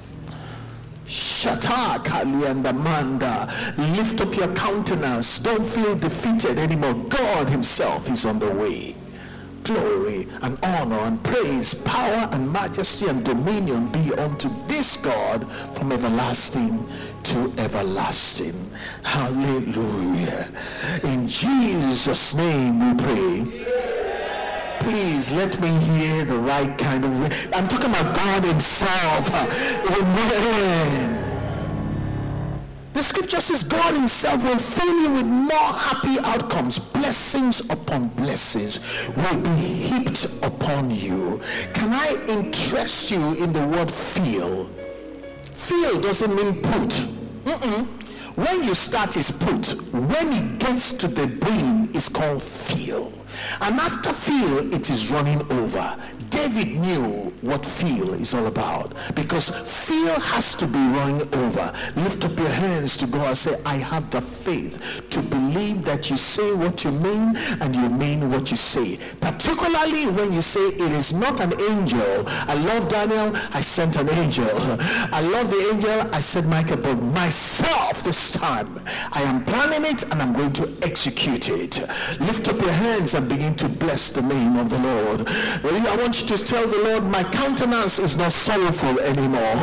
Shata 1.06 1.98
Kaliandamanda. 2.04 3.48
Lift 3.96 4.20
up 4.20 4.34
your 4.36 4.54
countenance. 4.54 5.38
Don't 5.38 5.64
feel 5.64 5.94
defeated 5.96 6.58
anymore. 6.58 6.94
God 7.08 7.48
Himself 7.48 8.10
is 8.10 8.24
on 8.26 8.38
the 8.38 8.50
way 8.50 8.96
glory 9.64 10.28
and 10.42 10.58
honor 10.62 11.00
and 11.00 11.22
praise, 11.24 11.82
power 11.82 12.28
and 12.32 12.52
majesty 12.52 13.08
and 13.08 13.24
dominion 13.24 13.88
be 13.88 14.12
unto 14.14 14.48
this 14.66 14.98
God 14.98 15.50
from 15.50 15.90
everlasting 15.90 16.86
to 17.24 17.52
everlasting. 17.58 18.70
Hallelujah. 19.02 20.48
In 21.02 21.26
Jesus' 21.26 22.34
name 22.34 22.78
we 22.78 23.02
pray. 23.02 23.66
Please 24.80 25.32
let 25.32 25.58
me 25.60 25.68
hear 25.68 26.26
the 26.26 26.38
right 26.38 26.76
kind 26.78 27.04
of. 27.04 27.10
I'm 27.54 27.66
talking 27.66 27.90
about 27.90 28.14
God 28.14 28.44
Himself. 28.44 29.32
Amen. 29.98 31.23
The 32.94 33.02
scripture 33.02 33.40
says 33.40 33.64
God 33.64 33.96
Himself 33.96 34.44
will 34.44 34.56
fill 34.56 35.00
you 35.00 35.10
with 35.10 35.26
more 35.26 35.72
happy 35.72 36.16
outcomes. 36.20 36.78
Blessings 36.78 37.68
upon 37.68 38.08
blessings 38.10 39.10
will 39.16 39.40
be 39.42 39.50
heaped 39.50 40.26
upon 40.44 40.92
you. 40.92 41.40
Can 41.72 41.92
I 41.92 42.16
interest 42.28 43.10
you 43.10 43.34
in 43.42 43.52
the 43.52 43.66
word 43.66 43.90
feel? 43.90 44.66
Feel 45.52 46.00
doesn't 46.00 46.36
mean 46.36 46.54
put. 46.62 46.90
Mm-mm. 47.44 47.86
When 48.36 48.62
you 48.62 48.76
start 48.76 49.16
is 49.16 49.30
put. 49.30 49.74
When 49.92 50.32
it 50.32 50.60
gets 50.60 50.92
to 50.94 51.08
the 51.08 51.26
brain, 51.26 51.90
it's 51.94 52.08
called 52.08 52.44
feel. 52.44 53.12
And 53.60 53.78
after 53.80 54.12
feel, 54.12 54.72
it 54.72 54.90
is 54.90 55.10
running 55.10 55.40
over. 55.52 55.96
David 56.34 56.80
knew 56.80 57.32
what 57.42 57.64
feel 57.64 58.12
is 58.14 58.34
all 58.34 58.46
about 58.46 58.92
because 59.14 59.50
feel 59.50 60.18
has 60.18 60.56
to 60.56 60.66
be 60.66 60.78
running 60.78 61.22
over. 61.34 61.72
Lift 61.94 62.24
up 62.24 62.36
your 62.36 62.48
hands 62.48 62.96
to 62.98 63.06
God 63.06 63.28
and 63.28 63.38
say, 63.38 63.54
I 63.64 63.76
have 63.76 64.10
the 64.10 64.20
faith 64.20 65.08
to 65.10 65.22
believe 65.22 65.84
that 65.84 66.10
you 66.10 66.16
say 66.16 66.52
what 66.52 66.84
you 66.84 66.90
mean 66.90 67.36
and 67.60 67.76
you 67.76 67.88
mean 67.88 68.30
what 68.30 68.50
you 68.50 68.56
say. 68.56 68.98
Particularly 69.20 70.06
when 70.08 70.32
you 70.32 70.42
say 70.42 70.60
it 70.60 70.80
is 70.80 71.12
not 71.12 71.40
an 71.40 71.52
angel. 71.70 72.24
I 72.26 72.54
love 72.54 72.88
Daniel, 72.88 73.32
I 73.52 73.60
sent 73.60 73.96
an 73.96 74.08
angel. 74.08 74.50
I 75.12 75.20
love 75.20 75.50
the 75.50 75.70
angel, 75.72 76.00
I 76.12 76.20
sent 76.20 76.48
Michael, 76.48 76.78
but 76.78 76.96
myself 76.96 78.02
this 78.02 78.32
time, 78.32 78.80
I 79.12 79.22
am 79.22 79.44
planning 79.44 79.84
it 79.90 80.02
and 80.10 80.20
I'm 80.20 80.32
going 80.32 80.52
to 80.54 80.68
execute 80.82 81.48
it. 81.48 81.78
Lift 82.20 82.48
up 82.48 82.60
your 82.60 82.72
hands 82.72 83.14
and 83.14 83.23
begin 83.28 83.54
to 83.56 83.68
bless 83.68 84.12
the 84.12 84.22
name 84.22 84.56
of 84.56 84.70
the 84.70 84.78
Lord. 84.78 85.28
I 85.28 85.96
want 85.96 86.20
you 86.20 86.36
to 86.36 86.44
tell 86.44 86.66
the 86.66 86.78
Lord, 86.78 87.04
my 87.04 87.22
countenance 87.24 87.98
is 87.98 88.16
not 88.16 88.32
sorrowful 88.32 89.00
anymore. 89.00 89.56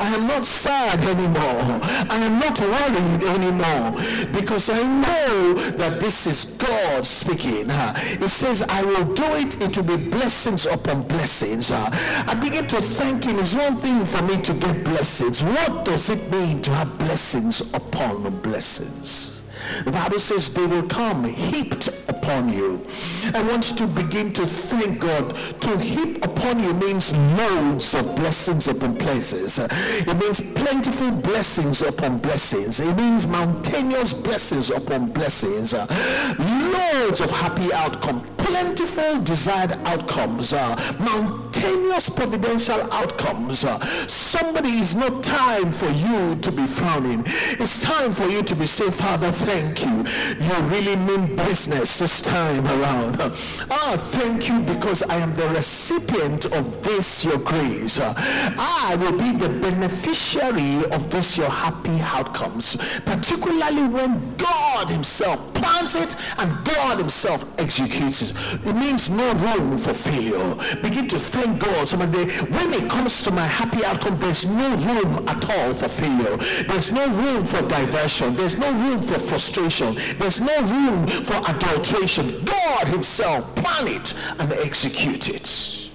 I 0.00 0.14
am 0.16 0.26
not 0.26 0.44
sad 0.46 1.00
anymore. 1.00 1.80
I 2.10 2.18
am 2.18 2.38
not 2.38 2.58
worried 2.60 3.24
anymore 3.24 4.00
because 4.32 4.70
I 4.70 4.82
know 4.82 5.54
that 5.54 6.00
this 6.00 6.26
is 6.26 6.56
God 6.56 7.04
speaking. 7.04 7.66
It 7.68 8.30
says, 8.30 8.62
I 8.62 8.82
will 8.82 9.14
do 9.14 9.24
it. 9.34 9.60
It 9.60 9.76
will 9.76 9.96
be 9.96 10.10
blessings 10.10 10.66
upon 10.66 11.02
blessings. 11.02 11.70
I 11.70 12.34
begin 12.34 12.66
to 12.68 12.80
thank 12.80 13.24
him. 13.24 13.38
It's 13.38 13.54
one 13.54 13.76
thing 13.76 14.04
for 14.04 14.22
me 14.22 14.40
to 14.42 14.52
get 14.54 14.84
blessings. 14.84 15.42
What 15.42 15.84
does 15.84 16.10
it 16.10 16.30
mean 16.30 16.62
to 16.62 16.70
have 16.72 16.98
blessings 16.98 17.72
upon 17.74 18.22
blessings? 18.40 19.35
The 19.84 19.90
Bible 19.90 20.18
says 20.18 20.52
they 20.52 20.66
will 20.66 20.86
come 20.88 21.24
heaped 21.24 21.88
upon 22.08 22.52
you. 22.52 22.86
I 23.34 23.42
want 23.42 23.70
you 23.70 23.76
to 23.78 23.86
begin 23.86 24.32
to 24.34 24.46
thank 24.46 25.00
God. 25.00 25.34
To 25.34 25.78
heap 25.78 26.24
upon 26.24 26.60
you 26.60 26.72
means 26.74 27.14
loads 27.36 27.94
of 27.94 28.14
blessings 28.16 28.68
upon 28.68 28.96
places. 28.96 29.58
It 29.58 30.16
means 30.16 30.52
plentiful 30.54 31.10
blessings 31.10 31.82
upon 31.82 32.18
blessings. 32.18 32.80
It 32.80 32.96
means 32.96 33.26
mountainous 33.26 34.12
blessings 34.12 34.70
upon 34.70 35.08
blessings. 35.08 35.72
Loads 35.72 37.20
of 37.20 37.30
happy 37.30 37.72
outcome 37.72 38.24
plentiful 38.46 39.22
desired 39.22 39.72
outcomes, 39.84 40.52
uh, 40.52 40.76
mountainous 41.00 42.08
providential 42.08 42.80
outcomes. 42.92 43.64
Uh, 43.64 43.78
somebody 44.06 44.78
is 44.78 44.94
not 44.94 45.22
time 45.24 45.70
for 45.70 45.90
you 45.90 46.36
to 46.36 46.52
be 46.52 46.66
frowning. 46.66 47.22
It's 47.58 47.82
time 47.82 48.12
for 48.12 48.26
you 48.26 48.42
to 48.42 48.54
be 48.54 48.66
saying, 48.66 48.92
Father, 48.92 49.32
thank 49.32 49.84
you. 49.84 50.04
You 50.44 50.54
really 50.68 50.96
mean 50.96 51.34
business 51.36 51.98
this 51.98 52.22
time 52.22 52.64
around. 52.66 53.20
Uh, 53.20 53.30
ah, 53.70 53.96
thank 53.98 54.48
you 54.48 54.60
because 54.60 55.02
I 55.04 55.16
am 55.16 55.34
the 55.34 55.48
recipient 55.48 56.46
of 56.46 56.82
this 56.82 57.24
your 57.24 57.38
grace. 57.38 57.98
Uh, 57.98 58.14
I 58.16 58.96
will 59.00 59.18
be 59.18 59.32
the 59.32 59.48
beneficiary 59.60 60.84
of 60.92 61.10
this 61.10 61.36
your 61.36 61.50
happy 61.50 61.98
outcomes, 62.00 63.00
particularly 63.00 63.88
when 63.88 64.34
God 64.36 64.88
himself 64.88 65.54
plans 65.54 65.94
it 65.94 66.14
and 66.38 66.64
God 66.64 66.98
himself 66.98 67.44
executes 67.58 68.22
it. 68.22 68.35
It 68.64 68.74
means 68.74 69.10
no 69.10 69.32
room 69.34 69.78
for 69.78 69.94
failure. 69.94 70.54
Begin 70.82 71.08
to 71.08 71.18
thank 71.18 71.60
God. 71.60 71.88
Somebody, 71.88 72.30
when 72.56 72.72
it 72.74 72.90
comes 72.90 73.22
to 73.24 73.30
my 73.30 73.46
happy 73.46 73.84
outcome, 73.84 74.18
there's 74.18 74.46
no 74.46 74.68
room 74.76 75.28
at 75.28 75.48
all 75.50 75.74
for 75.74 75.88
failure. 75.88 76.36
There's 76.66 76.92
no 76.92 77.06
room 77.08 77.44
for 77.44 77.62
diversion. 77.68 78.34
There's 78.34 78.58
no 78.58 78.72
room 78.72 79.00
for 79.00 79.18
frustration. 79.18 79.94
There's 80.18 80.40
no 80.40 80.56
room 80.60 81.06
for 81.06 81.36
adulteration. 81.48 82.44
God 82.44 82.88
himself 82.88 83.54
plan 83.56 83.88
it 83.88 84.14
and 84.38 84.52
execute 84.52 85.28
it. 85.28 85.85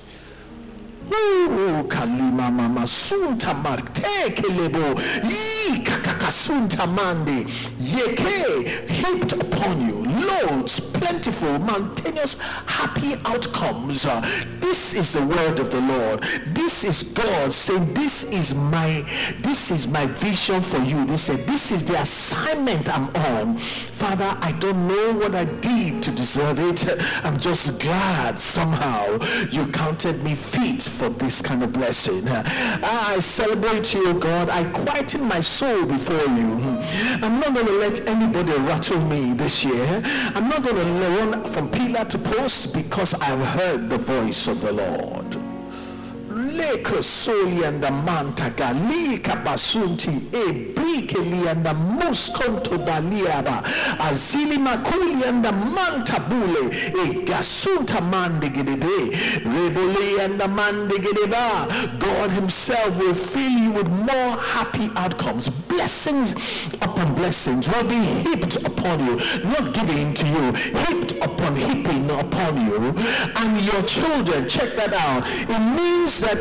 Ooh, 1.14 1.84
kalima 1.88 2.50
mama 2.52 2.88
sunta 2.88 3.54
marteke 3.54 4.48
lebo. 4.58 4.96
Kakakasunta 5.84 6.88
mande. 6.88 7.46
Yeke 7.80 8.68
heaped 8.90 9.34
upon 9.34 9.82
you 9.82 10.06
loads 10.06 10.80
plentiful 10.92 11.60
mountainous 11.60 12.40
happy 12.66 13.16
outcomes. 13.26 14.06
Uh, 14.06 14.22
this 14.60 14.94
is 14.94 15.14
the 15.14 15.26
word 15.26 15.60
of 15.60 15.70
the 15.72 15.82
lord. 15.82 16.22
This 16.54 16.84
is 16.84 17.04
god 17.04 17.52
saying 17.54 17.94
this 17.94 18.32
is 18.32 18.54
my 18.54 19.04
this 19.42 19.72
is 19.72 19.88
my 19.88 20.06
vision 20.06 20.62
for 20.62 20.80
you. 20.80 21.06
They 21.06 21.18
said 21.18 21.40
this 21.48 21.72
is 21.72 21.84
the 21.84 22.00
assignment 22.00 22.88
i'm 22.90 23.14
on. 23.34 23.58
Father 23.58 24.38
i 24.42 24.52
don't 24.54 24.88
know 24.88 25.14
what 25.14 25.36
i 25.36 25.46
did 25.46 26.02
to 26.04 26.12
deserve 26.12 26.60
it. 26.60 26.88
I'm 27.26 27.38
just 27.40 27.80
glad 27.82 28.40
somehow 28.40 29.20
you 29.50 29.66
counted 29.68 30.24
me 30.24 30.36
fit 30.36 30.82
for 31.02 31.10
this 31.10 31.42
kind 31.42 31.64
of 31.64 31.74
blessing. 31.74 32.24
I 32.28 33.18
celebrate 33.22 33.92
you, 33.92 34.14
God. 34.20 34.50
I 34.50 34.64
quieten 34.66 35.24
my 35.24 35.42
soul 35.42 35.84
before 35.88 36.28
you. 36.38 36.52
I'm 37.24 37.40
not 37.40 37.56
going 37.56 37.66
to 37.66 37.78
let 37.86 38.08
anybody 38.08 38.52
rattle 38.70 39.02
me 39.06 39.34
this 39.34 39.66
year. 39.66 40.04
I'm 40.36 40.48
not 40.48 40.62
going 40.62 40.76
to 40.76 40.84
run 40.84 41.44
from 41.44 41.72
pillar 41.72 42.06
to 42.06 42.20
post 42.20 42.76
because 42.76 43.16
I've 43.16 43.44
heard 43.58 43.90
the 43.90 43.98
voice 43.98 44.48
of 44.48 44.62
the 44.62 44.74
Lord 44.74 45.41
leke 46.58 47.02
soli 47.04 47.64
and 47.64 47.82
the 47.82 47.88
mantaga 47.88 48.74
lika 48.90 49.36
basunti 49.44 50.16
e 50.34 50.74
brike 50.74 51.20
li 51.20 51.48
and 51.48 51.66
muskonto 51.98 52.78
baliaba 52.86 53.64
azili 54.00 54.58
makuli 54.58 55.24
and 55.28 55.44
the 55.46 55.52
mantabule 55.52 56.70
e 56.72 57.26
gasunta 57.26 58.02
mandigidebe 58.02 59.12
rebole 59.46 60.20
and 60.22 60.42
God 62.00 62.32
himself 62.32 62.98
will 62.98 63.14
fill 63.14 63.52
you 63.52 63.72
with 63.72 63.90
more 63.90 64.38
happy 64.38 64.90
outcomes. 64.96 65.50
Blessings 65.50 66.36
upon 66.82 67.16
blessings 67.16 67.70
will 67.70 67.88
be 67.88 68.02
heaped 68.24 68.58
upon 68.66 69.00
you 69.06 69.16
not 69.46 69.74
given 69.74 70.14
to 70.14 70.26
you 70.28 70.52
heaped 70.52 71.14
upon 71.22 71.56
heaping 71.56 72.10
upon 72.12 72.66
you. 72.66 72.94
And 73.36 73.62
your 73.62 73.82
children 73.84 74.48
check 74.48 74.76
that 74.76 74.94
out. 74.94 75.24
It 75.28 75.60
means 75.76 76.20
that 76.22 76.41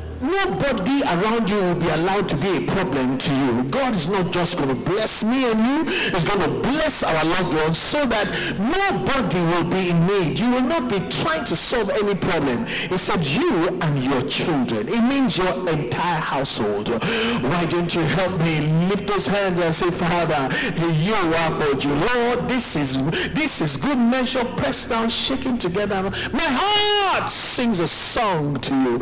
nobody 0.21 1.01
around 1.03 1.49
you 1.49 1.57
will 1.57 1.79
be 1.79 1.89
allowed 1.89 2.29
to 2.29 2.37
be 2.37 2.63
a 2.63 2.71
problem 2.71 3.17
to 3.17 3.33
you. 3.33 3.63
God 3.63 3.95
is 3.95 4.09
not 4.09 4.31
just 4.31 4.57
going 4.57 4.69
to 4.69 4.75
bless 4.91 5.23
me 5.23 5.49
and 5.51 5.59
you, 5.59 5.91
He's 5.91 6.23
going 6.23 6.41
to 6.41 6.69
bless 6.69 7.03
our 7.03 7.25
loved 7.25 7.53
ones 7.53 7.77
so 7.77 8.05
that 8.05 8.27
nobody 8.59 9.39
will 9.51 9.69
be 9.69 9.89
in 9.89 10.05
need. 10.05 10.39
You 10.39 10.49
will 10.51 10.61
not 10.61 10.89
be 10.89 10.99
trying 11.09 11.45
to 11.45 11.55
solve 11.55 11.89
any 11.89 12.15
problem. 12.15 12.65
He 12.65 12.97
said 12.97 13.25
you 13.25 13.79
and 13.81 14.03
your 14.03 14.21
children. 14.23 14.87
It 14.87 15.01
means 15.01 15.37
your 15.37 15.69
entire 15.69 16.19
household. 16.19 16.89
Why 16.89 17.65
don't 17.65 17.93
you 17.95 18.01
help 18.01 18.39
me 18.41 18.67
lift 18.89 19.07
those 19.07 19.27
hands 19.27 19.59
and 19.59 19.73
say, 19.73 19.89
Father, 19.89 20.53
you 21.01 21.13
are 21.13 21.49
God. 21.49 21.83
You 21.83 21.95
Lord, 21.95 22.49
this 22.49 22.75
is 22.75 22.97
this 23.33 23.61
is 23.61 23.77
good 23.77 23.97
measure, 23.97 24.43
pressed 24.57 24.89
down, 24.89 25.09
shaken 25.09 25.57
together. 25.57 26.03
My 26.33 26.49
heart 26.49 27.29
sings 27.31 27.79
a 27.79 27.87
song 27.87 28.59
to 28.59 28.75
you. 28.75 28.97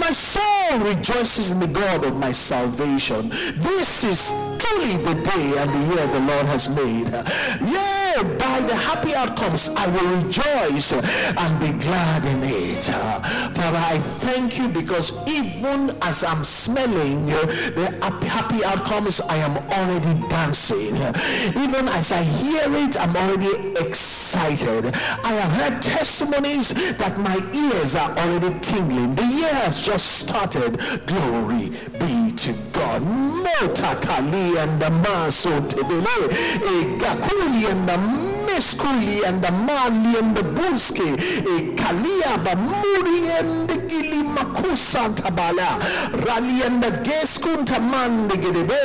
My 0.00 0.12
soul 0.12 0.39
rejoices 0.78 1.50
in 1.50 1.60
the 1.60 1.66
God 1.66 2.04
of 2.04 2.16
my 2.16 2.32
salvation. 2.32 3.28
This 3.28 4.04
is 4.04 4.32
truly 4.58 4.96
the 4.96 5.20
day 5.22 5.58
and 5.58 5.70
the 5.70 5.94
year 5.94 6.06
the 6.06 6.20
Lord 6.20 6.46
has 6.46 6.68
made. 6.68 7.99
Yeah, 8.10 8.22
by 8.22 8.60
the 8.66 8.74
happy 8.74 9.14
outcomes, 9.14 9.68
I 9.76 9.86
will 9.86 10.22
rejoice 10.22 10.92
and 10.92 11.60
be 11.60 11.70
glad 11.84 12.24
in 12.24 12.40
it. 12.42 12.84
Father, 12.84 13.78
I 13.78 13.98
thank 13.98 14.58
you 14.58 14.66
because 14.68 15.12
even 15.28 15.96
as 16.02 16.24
I'm 16.24 16.42
smelling 16.42 17.26
the 17.26 18.26
happy 18.28 18.64
outcomes, 18.64 19.20
I 19.20 19.36
am 19.36 19.56
already 19.56 20.14
dancing. 20.28 20.96
Even 21.62 21.86
as 21.88 22.10
I 22.10 22.22
hear 22.22 22.64
it, 22.84 23.00
I'm 23.00 23.14
already 23.14 23.76
excited. 23.78 24.86
I 25.24 25.32
have 25.34 25.52
heard 25.60 25.82
testimonies 25.82 26.96
that 26.96 27.16
my 27.18 27.38
ears 27.54 27.94
are 27.94 28.10
already 28.18 28.58
tingling. 28.60 29.14
The 29.14 29.26
year 29.26 29.54
has 29.54 29.86
just 29.86 30.26
started. 30.26 30.78
Glory 31.06 31.70
be 32.00 32.19
to 32.40 32.52
God. 32.72 33.02
Motakali 33.02 34.56
and 34.56 34.80
the 34.80 34.90
maso 34.90 35.60
tebele. 35.60 36.28
Egakuli 36.64 37.70
and 37.70 38.29
meskuli 38.50 39.24
and 39.26 39.42
the 39.42 39.50
mali 39.50 40.18
and 40.18 40.36
the 40.36 40.42
buske. 40.42 41.16
Ekalia 41.54 42.38
bamuri 42.44 43.20
and 43.38 43.68
the 43.68 43.76
gili 43.88 44.22
makusanta 44.22 45.30
bala. 45.34 45.78
Rali 46.26 46.62
and 46.62 46.82
the 46.82 46.90
geskunta 47.04 47.80
mande 47.80 48.36
gedebe. 48.36 48.82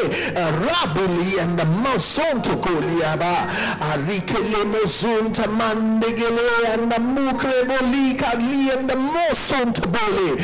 Rabuli 0.65 1.39
and 1.41 1.57
the 1.59 1.65
masonto 1.65 2.55
koliaba. 2.61 3.47
Arikele 3.79 4.61
mozunta 4.71 5.47
mande 5.47 6.09
gele 6.17 6.73
and 6.73 6.91
the 6.91 6.99
mukre 6.99 7.63
bolika 7.67 8.37
li 8.37 8.71
and 8.71 8.89
the 8.89 8.95
mosonta 8.95 9.85
bole. 9.93 10.37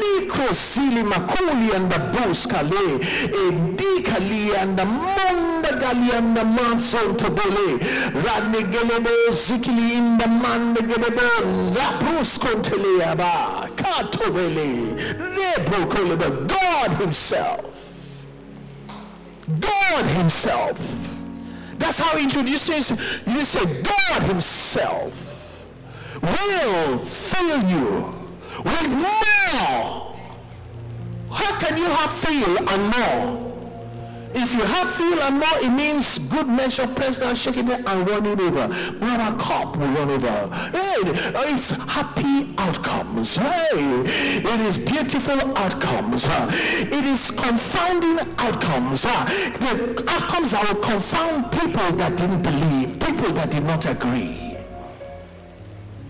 Liko 0.00 0.54
sili 0.54 1.02
makuli 1.02 1.74
and 1.74 1.90
the 1.90 1.98
buskale. 2.12 3.00
Edikali 3.46 4.54
and 4.60 4.78
the 4.78 4.84
monda 4.84 5.55
gali 5.80 6.12
and 6.12 6.36
the 6.36 6.42
masonta 6.42 7.28
bole. 7.28 7.78
Radne 8.22 8.62
gelebo 8.72 9.30
zikili 9.30 9.96
in 9.96 10.18
the 10.18 10.26
mande 10.26 10.80
gelebo. 10.80 11.74
Rabrus 11.74 12.38
konteleaba. 12.38 13.68
Katobele. 13.76 14.96
Nebo 15.18 15.86
koleba. 15.86 16.48
God 16.48 16.96
himself. 16.98 18.22
God 19.60 20.04
himself. 20.06 21.12
That's 21.78 21.98
how 21.98 22.16
he 22.16 22.24
introduces 22.24 22.90
you 23.26 23.44
say 23.44 23.82
God 23.82 24.22
himself 24.22 25.36
will 26.22 26.98
fill 26.98 27.62
you 27.68 28.14
with 28.64 28.94
more. 28.94 30.16
How 31.30 31.60
can 31.60 31.76
you 31.76 31.84
have 31.84 32.10
fill 32.10 32.68
and 32.68 32.82
more? 32.96 33.45
If 34.38 34.54
you 34.54 34.60
have 34.60 34.90
fill 34.90 35.18
and 35.22 35.36
more, 35.36 35.58
it 35.62 35.70
means 35.70 36.18
good 36.28 36.46
measure, 36.46 36.86
pressed 36.86 37.22
down, 37.22 37.34
shaking 37.34 37.68
it 37.68 37.86
and 37.86 38.08
running 38.08 38.38
over. 38.38 38.68
But 39.00 39.20
our 39.20 39.36
cup 39.38 39.76
will 39.76 39.88
run 39.88 40.10
over. 40.10 40.54
Hey, 40.72 41.00
it's 41.52 41.70
happy 41.70 42.54
outcomes. 42.58 43.36
Hey, 43.36 44.04
it 44.52 44.60
is 44.60 44.76
beautiful 44.76 45.40
outcomes. 45.56 46.26
It 46.28 47.04
is 47.04 47.30
confounding 47.30 48.18
outcomes. 48.38 49.02
The 49.02 50.04
outcomes 50.06 50.50
that 50.52 50.68
will 50.68 50.82
confound 50.82 51.50
people 51.50 51.92
that 51.96 52.16
didn't 52.18 52.42
believe, 52.42 53.00
people 53.00 53.32
that 53.32 53.50
did 53.50 53.64
not 53.64 53.86
agree. 53.86 54.58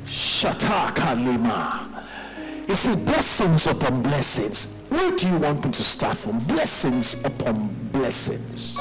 Shataka 0.05 1.15
Lima. 1.25 2.05
It 2.69 2.75
says 2.75 2.97
blessings 2.97 3.69
upon 3.69 4.03
blessings. 4.03 4.76
Where 4.89 5.17
do 5.17 5.29
you 5.29 5.39
want 5.39 5.65
me 5.65 5.71
to 5.71 5.83
start 5.83 6.17
from? 6.17 6.39
Blessings 6.41 7.25
upon 7.25 7.69
blessings. 7.93 8.77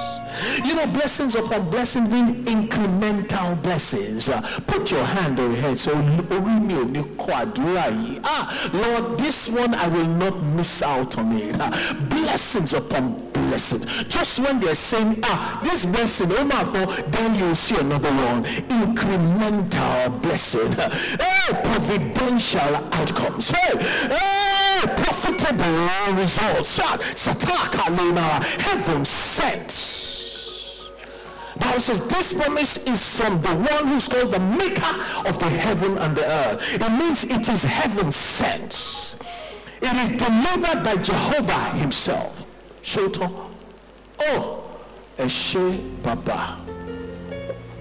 You 0.63 0.75
know, 0.75 0.85
blessings 0.87 1.35
upon 1.35 1.69
blessings 1.69 2.09
mean 2.09 2.45
incremental 2.45 3.61
blessings. 3.63 4.29
Uh, 4.29 4.41
put 4.67 4.91
your 4.91 5.03
hand 5.03 5.39
on 5.39 5.51
your 5.51 5.61
head. 5.61 5.77
So, 5.79 5.93
ah, 8.23 8.69
Lord, 8.73 9.19
this 9.19 9.49
one 9.49 9.73
I 9.73 9.87
will 9.87 10.07
not 10.07 10.43
miss 10.55 10.83
out 10.83 11.17
on 11.17 11.31
it. 11.33 11.55
Uh, 11.59 11.69
blessings 12.09 12.73
upon 12.73 13.31
blessings. 13.31 14.03
Just 14.05 14.39
when 14.39 14.59
they're 14.59 14.75
saying, 14.75 15.19
ah, 15.23 15.61
this 15.63 15.85
blessing, 15.85 16.31
oh 16.31 16.43
my 16.43 16.63
God, 16.63 16.89
then 17.13 17.35
you'll 17.35 17.55
see 17.55 17.79
another 17.79 18.11
one. 18.11 18.43
Incremental 18.43 20.21
blessing. 20.21 20.71
Hey, 20.71 21.53
providential 21.63 22.75
outcomes. 22.75 23.49
Hey, 23.49 23.77
hey, 24.07 24.34
profitable 24.87 26.15
results. 26.15 26.79
Sataka 26.79 28.43
heaven 28.61 29.05
sent. 29.05 29.95
Bible 31.59 31.79
says 31.79 32.05
this 32.07 32.33
promise 32.33 32.85
is 32.85 33.19
from 33.21 33.41
the 33.41 33.49
one 33.49 33.87
who's 33.87 34.07
called 34.09 34.31
the 34.31 34.39
maker 34.39 35.27
of 35.27 35.39
the 35.39 35.49
heaven 35.49 35.97
and 35.97 36.15
the 36.15 36.25
earth. 36.25 36.75
It 36.81 36.89
means 36.91 37.23
it 37.23 37.47
is 37.47 37.63
heaven 37.63 38.11
sent. 38.11 39.17
It 39.81 39.95
is 40.03 40.09
delivered 40.17 40.83
by 40.83 40.97
Jehovah 41.01 41.77
himself. 41.77 42.45
Shoto. 42.81 43.49
Oh, 44.19 44.77
Eshe 45.17 46.01
Baba. 46.03 46.57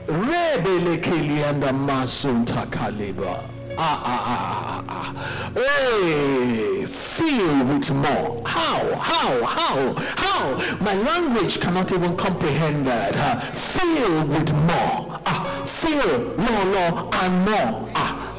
Rebele 0.07 0.99
Kilianda 1.03 1.71
Mazunta 1.73 2.67
Kaliba 2.67 3.54
ah, 3.79 4.03
ah, 4.05 4.23
ah, 4.27 4.85
ah, 4.89 5.51
Hey, 5.55 6.85
feel 6.87 7.65
with 7.65 7.93
more. 7.95 8.43
How? 8.47 8.95
How? 8.97 9.45
How? 9.45 9.95
How? 10.17 10.85
My 10.85 10.95
language 10.95 11.61
cannot 11.61 11.93
even 11.93 12.17
comprehend 12.17 12.87
that. 12.87 13.17
Uh, 13.17 13.41
feel 13.41 14.21
with 14.29 14.53
more. 14.53 15.21
Ah, 15.27 15.63
feel 15.65 16.37
more, 16.37 16.65
more, 16.75 17.11
and 17.23 17.45
more. 17.45 17.91
Ah, 17.95 18.33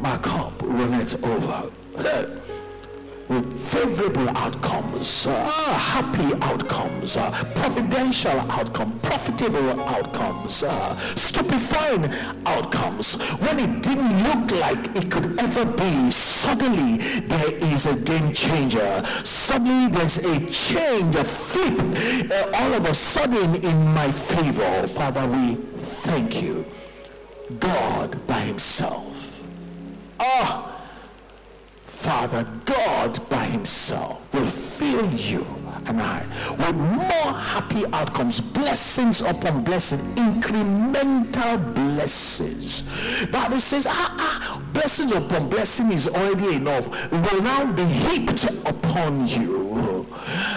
my 0.00 0.16
cup 0.18 0.52
runneth 0.62 1.24
over. 1.24 1.70
Uh, 1.96 2.41
with 3.32 3.58
favorable 3.58 4.28
outcomes, 4.36 5.26
uh, 5.26 5.32
happy 5.78 6.34
outcomes, 6.42 7.16
uh, 7.16 7.30
providential 7.54 8.38
outcomes, 8.50 8.94
profitable 9.02 9.80
outcomes, 9.88 10.62
uh, 10.62 10.96
stupefying 10.96 12.04
outcomes. 12.46 13.32
When 13.40 13.58
it 13.58 13.82
didn't 13.82 14.12
look 14.24 14.60
like 14.60 14.96
it 14.96 15.10
could 15.10 15.38
ever 15.40 15.64
be, 15.64 16.10
suddenly 16.10 16.98
there 16.98 17.52
is 17.72 17.86
a 17.86 17.96
game 18.04 18.32
changer. 18.34 19.02
Suddenly 19.04 19.88
there's 19.88 20.24
a 20.24 20.38
change, 20.50 21.16
a 21.16 21.24
flip, 21.24 22.30
uh, 22.30 22.58
all 22.58 22.74
of 22.74 22.84
a 22.84 22.94
sudden 22.94 23.54
in 23.64 23.86
my 23.94 24.10
favor. 24.12 24.86
Father, 24.86 25.26
we 25.26 25.54
thank 26.04 26.42
you. 26.42 26.66
God 27.58 28.26
by 28.26 28.40
himself. 28.40 29.42
Ah. 30.20 30.71
Father 32.02 32.44
God 32.64 33.28
by 33.28 33.44
himself 33.44 34.34
will 34.34 34.48
fill 34.48 35.08
you 35.12 35.61
and 35.88 36.00
I 36.00 36.26
with 36.58 36.76
more 36.76 37.32
happy 37.32 37.84
outcomes, 37.92 38.40
blessings 38.40 39.22
upon 39.22 39.64
blessings, 39.64 40.02
incremental 40.18 41.74
blessings. 41.74 43.26
Bible 43.30 43.60
says, 43.60 43.86
ah, 43.88 44.16
ah, 44.18 44.62
blessings 44.72 45.12
upon 45.12 45.48
blessing 45.48 45.92
is 45.92 46.08
already 46.08 46.56
enough. 46.56 47.10
Will 47.12 47.42
now 47.42 47.70
be 47.72 47.84
heaped 47.84 48.44
upon 48.66 49.26
you. 49.26 50.06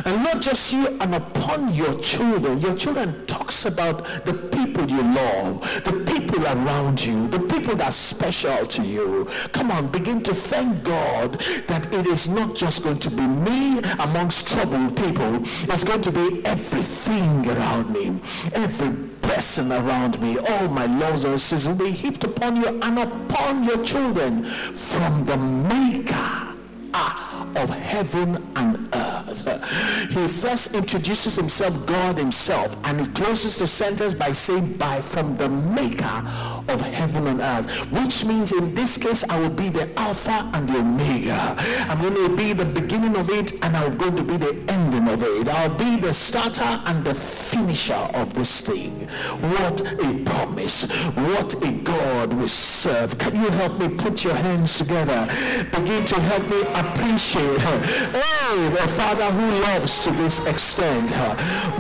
And 0.05 0.23
not 0.23 0.41
just 0.41 0.73
you 0.73 0.87
and 0.99 1.15
upon 1.15 1.73
your 1.73 1.97
children. 1.99 2.59
Your 2.59 2.75
children 2.75 3.25
talks 3.25 3.65
about 3.65 4.03
the 4.25 4.33
people 4.33 4.85
you 4.85 5.01
love, 5.01 5.61
the 5.83 6.13
people 6.13 6.43
around 6.45 7.03
you, 7.03 7.27
the 7.27 7.39
people 7.39 7.75
that 7.75 7.87
are 7.87 7.91
special 7.91 8.65
to 8.65 8.81
you. 8.83 9.27
Come 9.53 9.71
on, 9.71 9.87
begin 9.87 10.21
to 10.23 10.33
thank 10.33 10.83
God 10.83 11.33
that 11.67 11.91
it 11.93 12.05
is 12.05 12.29
not 12.29 12.55
just 12.55 12.83
going 12.83 12.99
to 12.99 13.09
be 13.09 13.25
me 13.25 13.79
amongst 13.99 14.49
troubled 14.51 14.95
people. 14.95 15.14
It's 15.17 15.83
going 15.83 16.01
to 16.01 16.11
be 16.11 16.45
everything 16.45 17.47
around 17.49 17.91
me. 17.91 18.19
Every 18.53 19.09
person 19.21 19.71
around 19.71 20.21
me, 20.21 20.37
all 20.37 20.67
my 20.67 20.85
laws 20.85 21.23
and 21.25 21.39
sins 21.39 21.67
will 21.67 21.77
be 21.77 21.91
heaped 21.91 22.23
upon 22.23 22.57
you 22.57 22.67
and 22.81 22.99
upon 22.99 23.63
your 23.63 23.83
children 23.83 24.43
from 24.43 25.25
the 25.25 25.37
maker 25.37 26.55
ah, 26.93 27.47
of 27.55 27.69
heaven 27.69 28.43
and 28.55 28.89
earth. 28.93 29.14
He 30.09 30.27
first 30.27 30.75
introduces 30.75 31.35
himself, 31.35 31.85
God 31.85 32.17
himself, 32.17 32.77
and 32.85 33.01
he 33.01 33.07
closes 33.07 33.57
the 33.57 33.67
sentence 33.67 34.13
by 34.13 34.31
saying, 34.31 34.77
by 34.77 35.01
from 35.01 35.35
the 35.37 35.49
maker 35.49 36.23
of 36.67 36.81
heaven 36.81 37.27
and 37.27 37.41
earth, 37.41 37.91
which 37.91 38.25
means 38.25 38.51
in 38.51 38.73
this 38.73 38.97
case, 38.97 39.23
I 39.29 39.39
will 39.39 39.49
be 39.49 39.69
the 39.69 39.89
Alpha 39.99 40.49
and 40.53 40.67
the 40.67 40.79
Omega. 40.79 41.55
I'm 41.89 42.01
going 42.01 42.15
to 42.15 42.35
be 42.35 42.53
the 42.53 42.65
beginning 42.65 43.15
of 43.15 43.29
it 43.29 43.53
and 43.63 43.75
I'm 43.75 43.97
going 43.97 44.15
to 44.15 44.23
be 44.23 44.37
the 44.37 44.63
ending 44.67 45.07
of 45.07 45.21
it. 45.23 45.47
I'll 45.47 45.75
be 45.77 45.97
the 45.97 46.13
starter 46.13 46.81
and 46.85 47.03
the 47.03 47.13
finisher 47.13 47.93
of 48.13 48.33
this 48.33 48.61
thing. 48.61 49.07
What 49.41 49.81
a 49.81 50.23
promise. 50.25 50.89
What 51.15 51.53
a 51.63 51.71
God 51.83 52.33
we 52.33 52.47
serve. 52.47 53.17
Can 53.17 53.35
you 53.35 53.49
help 53.49 53.79
me 53.79 53.89
put 53.89 54.23
your 54.23 54.35
hands 54.35 54.77
together? 54.77 55.27
Begin 55.71 56.05
to 56.05 56.19
help 56.21 56.43
me 56.49 56.61
appreciate. 56.73 57.59
Hey, 57.59 58.69
the 58.69 58.87
Father 59.25 59.41
who 59.41 59.61
loves 59.61 60.03
to 60.03 60.11
this 60.11 60.45
extent. 60.45 61.09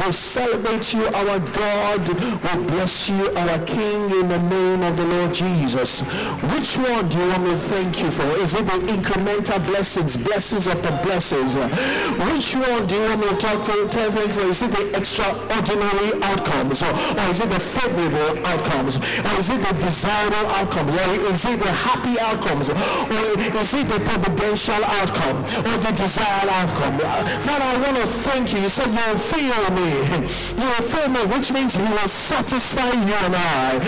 We 0.03 0.11
celebrate 0.11 0.93
you, 0.93 1.05
our 1.05 1.39
God. 1.53 2.07
We 2.09 2.65
bless 2.65 3.09
you, 3.09 3.29
our 3.35 3.59
King, 3.65 4.09
in 4.09 4.27
the 4.29 4.41
name 4.49 4.81
of 4.81 4.97
the 4.97 5.05
Lord 5.05 5.33
Jesus. 5.33 6.01
Which 6.53 6.77
one 6.77 7.07
do 7.07 7.19
you 7.19 7.27
want 7.27 7.43
me 7.43 7.49
to 7.51 7.57
thank 7.57 8.01
you 8.01 8.09
for? 8.09 8.25
Is 8.41 8.55
it 8.55 8.65
the 8.65 8.79
incremental 8.89 9.63
blessings, 9.67 10.17
blessings 10.17 10.67
of 10.67 10.81
the 10.81 10.91
blessings? 11.03 11.55
Which 11.55 12.55
one 12.55 12.87
do 12.87 12.95
you 12.95 13.09
want 13.09 13.21
me 13.21 13.27
to 13.27 13.35
talk 13.35 13.63
for, 13.63 13.87
tell 13.89 14.11
thank 14.11 14.33
for? 14.33 14.45
Is 14.49 14.61
it 14.63 14.71
the 14.71 14.97
extraordinary 14.97 16.17
outcomes? 16.23 16.81
Or, 16.81 16.93
or 16.93 17.29
is 17.29 17.41
it 17.41 17.49
the 17.49 17.59
favorable 17.59 18.45
outcomes? 18.45 18.97
Or 18.97 19.39
is 19.39 19.49
it 19.49 19.61
the 19.61 19.73
desirable 19.85 20.47
outcomes? 20.49 20.93
Or 20.95 21.13
is 21.29 21.45
it 21.45 21.59
the 21.59 21.71
happy 21.71 22.19
outcomes? 22.19 22.69
Or 22.69 23.59
is 23.61 23.73
it 23.73 23.87
the 23.87 23.99
providential 24.01 24.81
outcome? 24.83 25.37
Or 25.61 25.77
the 25.77 25.93
desired 25.93 26.49
outcome? 26.49 27.34
Father, 27.43 27.65
I 27.65 27.77
want 27.81 27.97
to 27.97 28.07
thank 28.07 28.53
you. 28.53 28.59
You 28.59 28.69
said 28.69 28.87
you 28.87 29.03
will 29.11 29.19
feel 29.19 29.63
me. 29.75 29.89
You 30.55 30.67
will 30.71 30.85
feel 30.85 31.09
me, 31.09 31.21
which 31.33 31.51
means 31.51 31.75
he 31.75 31.83
will 31.83 32.07
satisfy 32.07 32.89
you 32.91 33.17
and 33.27 33.35
I. 33.35 33.79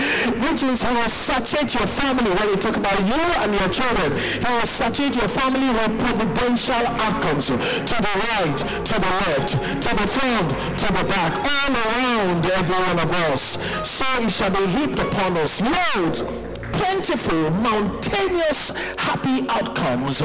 Which 0.44 0.62
means 0.62 0.82
he 0.82 0.92
will 0.92 1.08
saturate 1.08 1.74
your 1.74 1.86
family 1.86 2.30
when 2.30 2.48
you 2.50 2.56
talk 2.56 2.76
about 2.76 2.98
you 3.00 3.22
and 3.42 3.54
your 3.54 3.68
children. 3.68 4.12
He 4.18 4.50
will 4.52 4.66
saturate 4.66 5.16
your 5.16 5.28
family 5.28 5.68
with 5.70 5.92
providential 6.00 6.84
outcomes 7.06 7.48
to 7.48 7.96
the 8.06 8.14
right, 8.32 8.58
to 8.58 8.94
the 9.00 9.12
left, 9.24 9.50
to 9.56 9.90
the 9.96 10.06
front, 10.06 10.48
to 10.78 10.86
the 10.92 11.04
back, 11.08 11.32
all 11.38 11.72
around 11.72 12.44
every 12.46 12.76
one 12.76 12.98
of 12.98 13.10
us. 13.32 13.58
So 13.88 14.04
it 14.18 14.30
shall 14.30 14.50
be 14.50 14.66
heaped 14.66 14.98
upon 14.98 15.36
us 15.36 15.60
loads 15.60 16.47
plentiful, 16.78 17.50
mountainous, 17.50 18.94
happy 18.96 19.46
outcomes. 19.48 20.20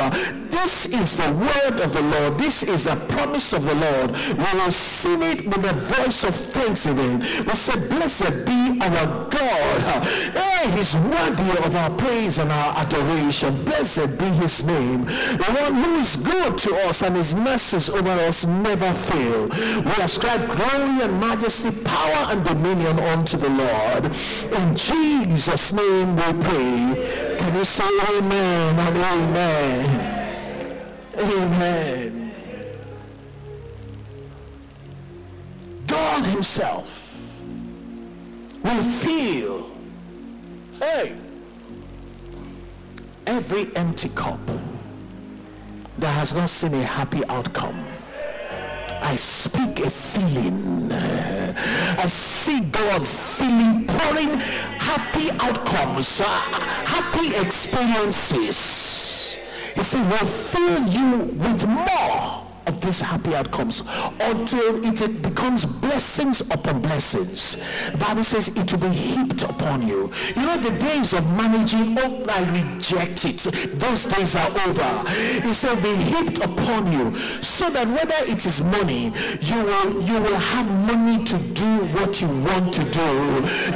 This 0.49 0.85
is 0.93 1.17
the 1.17 1.31
word 1.33 1.81
of 1.81 1.91
the 1.91 2.01
Lord. 2.01 2.37
This 2.37 2.63
is 2.63 2.87
a 2.87 2.95
promise 2.95 3.53
of 3.53 3.65
the 3.65 3.75
Lord. 3.75 4.11
We 4.11 4.59
will 4.59 4.71
sing 4.71 5.21
it 5.23 5.45
with 5.45 5.61
the 5.61 5.73
voice 5.73 6.23
of 6.23 6.35
thanksgiving. 6.35 7.19
We 7.19 7.55
say, 7.55 7.75
Blessed 7.89 8.45
be 8.45 8.79
our 8.81 9.27
God. 9.29 9.81
Uh, 10.35 10.71
he's 10.71 10.95
worthy 10.95 11.49
of 11.65 11.75
our 11.75 11.89
praise 11.97 12.37
and 12.37 12.51
our 12.51 12.77
adoration. 12.77 13.51
Blessed 13.65 14.17
be 14.19 14.25
his 14.25 14.65
name. 14.65 15.05
The 15.05 15.57
one 15.59 15.75
who 15.75 15.95
is 15.95 16.15
good 16.15 16.57
to 16.59 16.75
us 16.87 17.01
and 17.01 17.15
his 17.15 17.33
mercies 17.35 17.89
over 17.89 18.09
us 18.09 18.45
never 18.45 18.93
fail. 18.93 19.49
We 19.49 20.03
ascribe 20.03 20.47
glory 20.47 21.01
and 21.01 21.19
majesty, 21.19 21.71
power 21.83 22.31
and 22.31 22.43
dominion 22.45 22.99
unto 22.99 23.37
the 23.37 23.49
Lord. 23.49 24.05
In 24.05 24.75
Jesus' 24.75 25.73
name 25.73 26.15
we 26.15 26.42
pray. 26.43 27.35
Can 27.39 27.55
you 27.55 27.65
say 27.65 27.89
amen 28.17 28.79
and 28.79 28.97
amen? 28.97 30.35
Amen. 31.17 32.31
God 35.87 36.25
himself 36.25 37.19
will 38.63 38.83
feel, 38.83 39.71
hey, 40.79 41.15
every 43.27 43.75
empty 43.75 44.09
cup 44.09 44.39
that 45.97 46.11
has 46.11 46.35
not 46.35 46.49
seen 46.49 46.73
a 46.73 46.83
happy 46.83 47.23
outcome 47.25 47.85
I 49.03 49.15
speak 49.15 49.81
a 49.81 49.89
feeling. 49.89 50.87
I 51.55 52.07
see 52.07 52.61
God 52.71 53.07
feeling, 53.07 53.85
pouring 53.87 54.39
happy 54.79 55.29
outcomes, 55.39 56.21
uh, 56.21 56.27
happy 56.27 57.35
experiences. 57.45 59.37
He 59.75 59.83
said, 59.83 60.05
will 60.09 60.27
fill 60.27 60.87
you 60.87 61.17
with 61.33 61.67
more 61.67 62.45
these 62.83 63.01
happy 63.01 63.35
outcomes 63.35 63.81
until 64.19 64.83
it 64.85 65.21
becomes 65.21 65.65
blessings 65.65 66.41
upon 66.51 66.81
blessings. 66.81 67.57
The 67.91 67.97
Bible 67.97 68.23
says 68.23 68.55
it 68.55 68.71
will 68.71 68.89
be 68.89 68.95
heaped 68.95 69.43
upon 69.43 69.81
you. 69.81 70.11
You 70.35 70.45
know, 70.45 70.57
the 70.57 70.77
days 70.79 71.13
of 71.13 71.25
managing, 71.37 71.97
oh, 71.99 72.25
I 72.29 72.43
reject 72.51 73.25
it. 73.25 73.39
Those 73.79 74.05
days 74.07 74.35
are 74.35 74.49
over. 74.67 75.09
He 75.41 75.53
said, 75.53 75.81
be 75.81 75.95
heaped 75.95 76.39
upon 76.39 76.91
you 76.91 77.15
so 77.15 77.69
that 77.69 77.87
whether 77.87 78.31
it 78.31 78.45
is 78.45 78.63
money, 78.63 79.11
you 79.41 79.63
will, 79.63 80.01
you 80.01 80.19
will 80.21 80.35
have 80.35 80.67
money 80.87 81.23
to 81.23 81.37
do 81.53 81.71
what 81.95 82.21
you 82.21 82.27
want 82.27 82.73
to 82.73 82.83
do. 82.83 83.09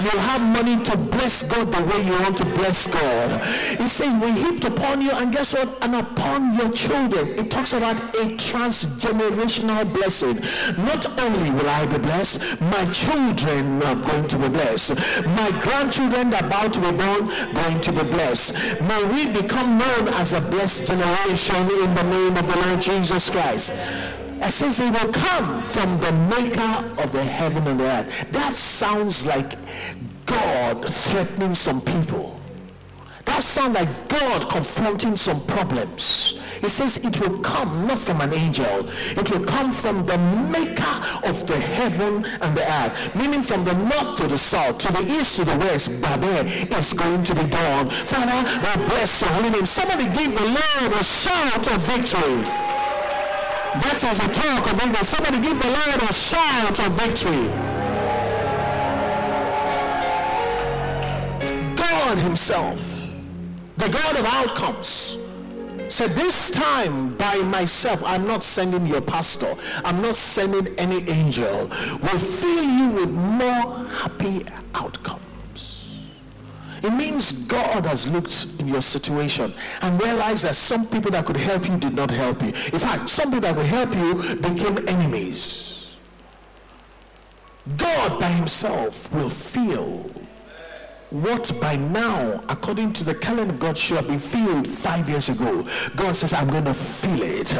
You'll 0.03 0.25
have 0.31 0.41
money 0.41 0.83
to 0.83 0.97
bless 0.97 1.43
God 1.43 1.71
the 1.71 1.83
way 1.85 2.05
you 2.05 2.13
want 2.21 2.37
to 2.37 2.45
bless 2.45 2.87
God. 2.87 3.43
He 3.77 3.87
said, 3.87 4.21
we 4.21 4.31
heaped 4.31 4.65
upon 4.65 5.01
you, 5.01 5.11
and 5.11 5.31
guess 5.31 5.53
what? 5.53 5.77
And 5.81 5.95
upon 5.95 6.55
your 6.55 6.71
children. 6.71 7.27
It 7.39 7.51
talks 7.51 7.73
about 7.73 7.97
a 8.15 8.35
trans 8.37 8.96
generational 8.97 9.91
blessing. 9.93 10.35
Not 10.83 11.05
only 11.19 11.51
will 11.51 11.69
I 11.69 11.85
be 11.85 11.97
blessed, 11.99 12.59
my 12.61 12.91
children 12.91 13.81
are 13.83 13.95
going 13.95 14.27
to 14.27 14.37
be 14.37 14.49
blessed. 14.49 14.95
My 15.27 15.49
grandchildren 15.61 16.33
about 16.33 16.73
to 16.73 16.79
be 16.79 16.91
born 16.91 17.27
going 17.53 17.81
to 17.81 17.91
be 17.91 18.03
blessed. 18.11 18.81
May 18.81 19.03
we 19.13 19.41
become 19.41 19.77
known 19.77 20.07
as 20.15 20.33
a 20.33 20.41
blessed 20.41 20.87
generation 20.87 21.63
in 21.83 21.93
the 21.95 22.03
name 22.03 22.37
of 22.37 22.47
the 22.47 22.57
Lord 22.65 22.81
Jesus 22.81 23.29
Christ. 23.29 23.73
It 24.39 24.51
says 24.51 24.79
it 24.79 24.91
will 24.91 25.11
come 25.11 25.63
from 25.63 25.99
the 25.99 26.11
maker 26.11 27.01
of 27.01 27.11
the 27.11 27.23
heaven 27.23 27.67
and 27.67 27.79
the 27.79 27.85
earth. 27.85 28.31
That 28.31 28.53
sounds 28.53 29.25
like 29.25 29.53
God 30.25 30.87
threatening 30.87 31.55
some 31.55 31.81
people. 31.81 32.39
That 33.25 33.41
sounds 33.43 33.75
like 33.75 34.07
God 34.07 34.49
confronting 34.49 35.17
some 35.17 35.41
problems. 35.47 36.41
He 36.61 36.69
says 36.69 36.97
it 37.05 37.19
will 37.19 37.39
come 37.39 37.87
not 37.87 37.99
from 37.99 38.21
an 38.21 38.33
angel. 38.33 38.87
It 39.17 39.31
will 39.31 39.45
come 39.45 39.71
from 39.71 40.05
the 40.05 40.17
maker 40.51 40.95
of 41.27 41.45
the 41.47 41.57
heaven 41.57 42.25
and 42.41 42.57
the 42.57 42.65
earth. 42.81 43.15
Meaning 43.15 43.41
from 43.41 43.63
the 43.63 43.73
north 43.73 44.17
to 44.17 44.27
the 44.27 44.37
south, 44.37 44.77
to 44.79 44.91
the 44.91 45.01
east 45.01 45.37
to 45.37 45.45
the 45.45 45.57
west, 45.57 46.01
Babel 46.01 46.45
is 46.77 46.93
going 46.93 47.23
to 47.23 47.35
be 47.35 47.45
done. 47.49 47.89
Father, 47.89 48.31
I 48.31 48.75
bless 48.87 49.21
your 49.21 49.31
holy 49.31 49.49
name. 49.51 49.65
Somebody 49.65 50.05
give 50.05 50.33
the 50.33 50.45
Lord 50.45 50.93
a 50.93 51.03
shout 51.03 51.67
of 51.71 51.81
victory. 51.81 52.43
That 53.81 54.03
is 54.03 54.19
a 54.19 54.29
talk 54.33 54.65
of 54.71 54.81
victory. 54.81 55.03
Somebody 55.03 55.39
give 55.41 55.61
the 55.61 55.69
Lord 55.69 56.01
a 56.09 56.13
shout 56.13 56.79
of 56.79 56.91
victory. 56.93 57.47
God 61.75 62.17
himself, 62.19 62.79
the 63.77 63.89
God 63.89 64.15
of 64.17 64.25
outcomes, 64.25 65.19
said, 65.91 66.11
This 66.11 66.51
time 66.51 67.15
by 67.17 67.37
myself, 67.37 68.03
I'm 68.03 68.27
not 68.27 68.43
sending 68.43 68.85
your 68.85 69.01
pastor, 69.01 69.53
I'm 69.83 70.01
not 70.01 70.15
sending 70.15 70.67
any 70.77 71.07
angel, 71.09 71.67
will 71.67 72.19
fill 72.19 72.63
you 72.63 72.91
with 72.91 73.11
more 73.11 73.85
happy 73.87 74.43
outcomes. 74.75 76.07
It 76.83 76.91
means 76.91 77.31
God 77.43 77.85
has 77.85 78.07
looked 78.07 78.59
in 78.59 78.67
your 78.67 78.81
situation 78.81 79.53
and 79.81 80.01
realized 80.01 80.43
that 80.43 80.55
some 80.55 80.85
people 80.87 81.11
that 81.11 81.25
could 81.25 81.37
help 81.37 81.67
you 81.67 81.77
did 81.77 81.95
not 81.95 82.11
help 82.11 82.41
you. 82.41 82.49
In 82.49 82.79
fact, 82.79 83.09
some 83.09 83.31
people 83.31 83.41
that 83.41 83.55
could 83.55 83.65
help 83.65 83.95
you 83.95 84.35
became 84.35 84.77
enemies. 84.87 85.97
God 87.75 88.19
by 88.19 88.27
himself 88.27 89.11
will 89.11 89.29
fill 89.29 90.09
what 91.09 91.51
by 91.61 91.77
now, 91.77 92.43
according 92.49 92.91
to 92.93 93.05
the 93.05 93.15
calendar 93.15 93.53
of 93.53 93.59
God, 93.59 93.77
should 93.77 93.97
have 93.97 94.07
been 94.07 94.19
filled 94.19 94.67
five 94.67 95.07
years 95.07 95.29
ago. 95.29 95.63
God 95.95 96.15
says, 96.15 96.33
I'm 96.33 96.49
going 96.49 96.65
to 96.65 96.73
fill 96.73 97.21
it. 97.21 97.53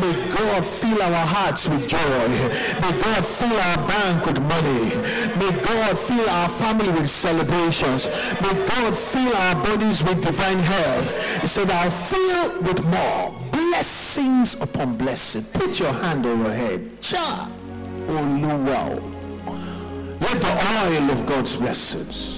May 0.00 0.14
God 0.32 0.64
fill 0.64 1.02
our 1.02 1.26
hearts 1.26 1.68
with 1.68 1.88
joy. 1.88 2.28
May 2.80 3.02
God 3.02 3.26
fill 3.26 3.52
our 3.52 3.88
bank 3.88 4.24
with 4.24 4.40
money. 4.40 4.96
May 5.36 5.62
God 5.62 5.98
fill 5.98 6.28
our 6.28 6.48
family 6.48 6.88
with 6.90 7.10
celebrations. 7.10 8.08
May 8.40 8.54
God 8.66 8.96
fill 8.96 9.34
our 9.36 9.54
bodies 9.56 10.02
with 10.02 10.22
divine 10.24 10.58
health. 10.58 11.42
He 11.42 11.48
said, 11.48 11.68
I'll 11.68 11.90
fill 11.90 12.62
with 12.62 12.82
more 12.86 13.36
blessings 13.52 14.60
upon 14.62 14.96
blessings. 14.96 15.48
Put 15.48 15.78
your 15.80 15.92
hand 15.92 16.24
on 16.24 16.38
your 16.38 16.50
head. 16.50 17.00
Cha. 17.02 17.50
Wow. 18.08 18.88
Let 20.18 20.40
the 20.40 21.02
oil 21.02 21.10
of 21.10 21.26
God's 21.26 21.56
blessings 21.56 22.35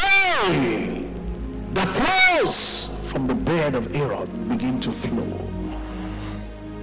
Hey! 0.00 1.08
The 1.72 1.86
flows 1.86 2.90
from 3.10 3.26
the 3.26 3.34
bed 3.34 3.74
of 3.74 3.94
Aaron 3.94 4.48
begin 4.48 4.80
to 4.80 4.90
flow. 4.90 5.38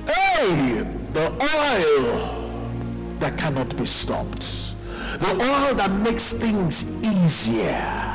Hey, 0.08 0.82
the 1.14 1.28
oil 1.30 3.18
that 3.20 3.38
cannot 3.38 3.76
be 3.78 3.86
stopped. 3.86 4.76
The 5.20 5.32
oil 5.42 5.76
that 5.76 5.92
makes 5.92 6.34
things 6.34 7.04
easier. 7.04 8.10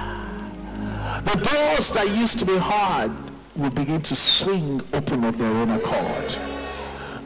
The 1.24 1.37
doors 1.37 1.92
that 1.92 2.09
used 2.16 2.38
to 2.40 2.46
be 2.46 2.57
hard 2.59 3.12
will 3.57 3.70
begin 3.70 4.02
to 4.02 4.16
swing 4.16 4.80
open 4.92 5.24
of 5.24 5.38
their 5.38 5.52
own 5.52 5.70
accord. 5.70 6.37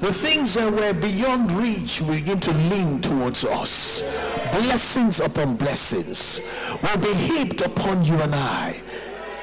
The 0.01 0.13
things 0.13 0.55
that 0.55 0.73
were 0.73 0.95
beyond 0.95 1.51
reach 1.53 2.01
will 2.01 2.15
begin 2.15 2.39
to 2.41 2.53
lean 2.71 3.01
towards 3.01 3.45
us. 3.45 4.03
Blessings 4.53 5.19
upon 5.19 5.57
blessings 5.57 6.49
will 6.83 6.99
be 6.99 7.13
heaped 7.15 7.63
upon 7.63 8.05
you 8.05 8.15
and 8.21 8.33
I, 8.33 8.81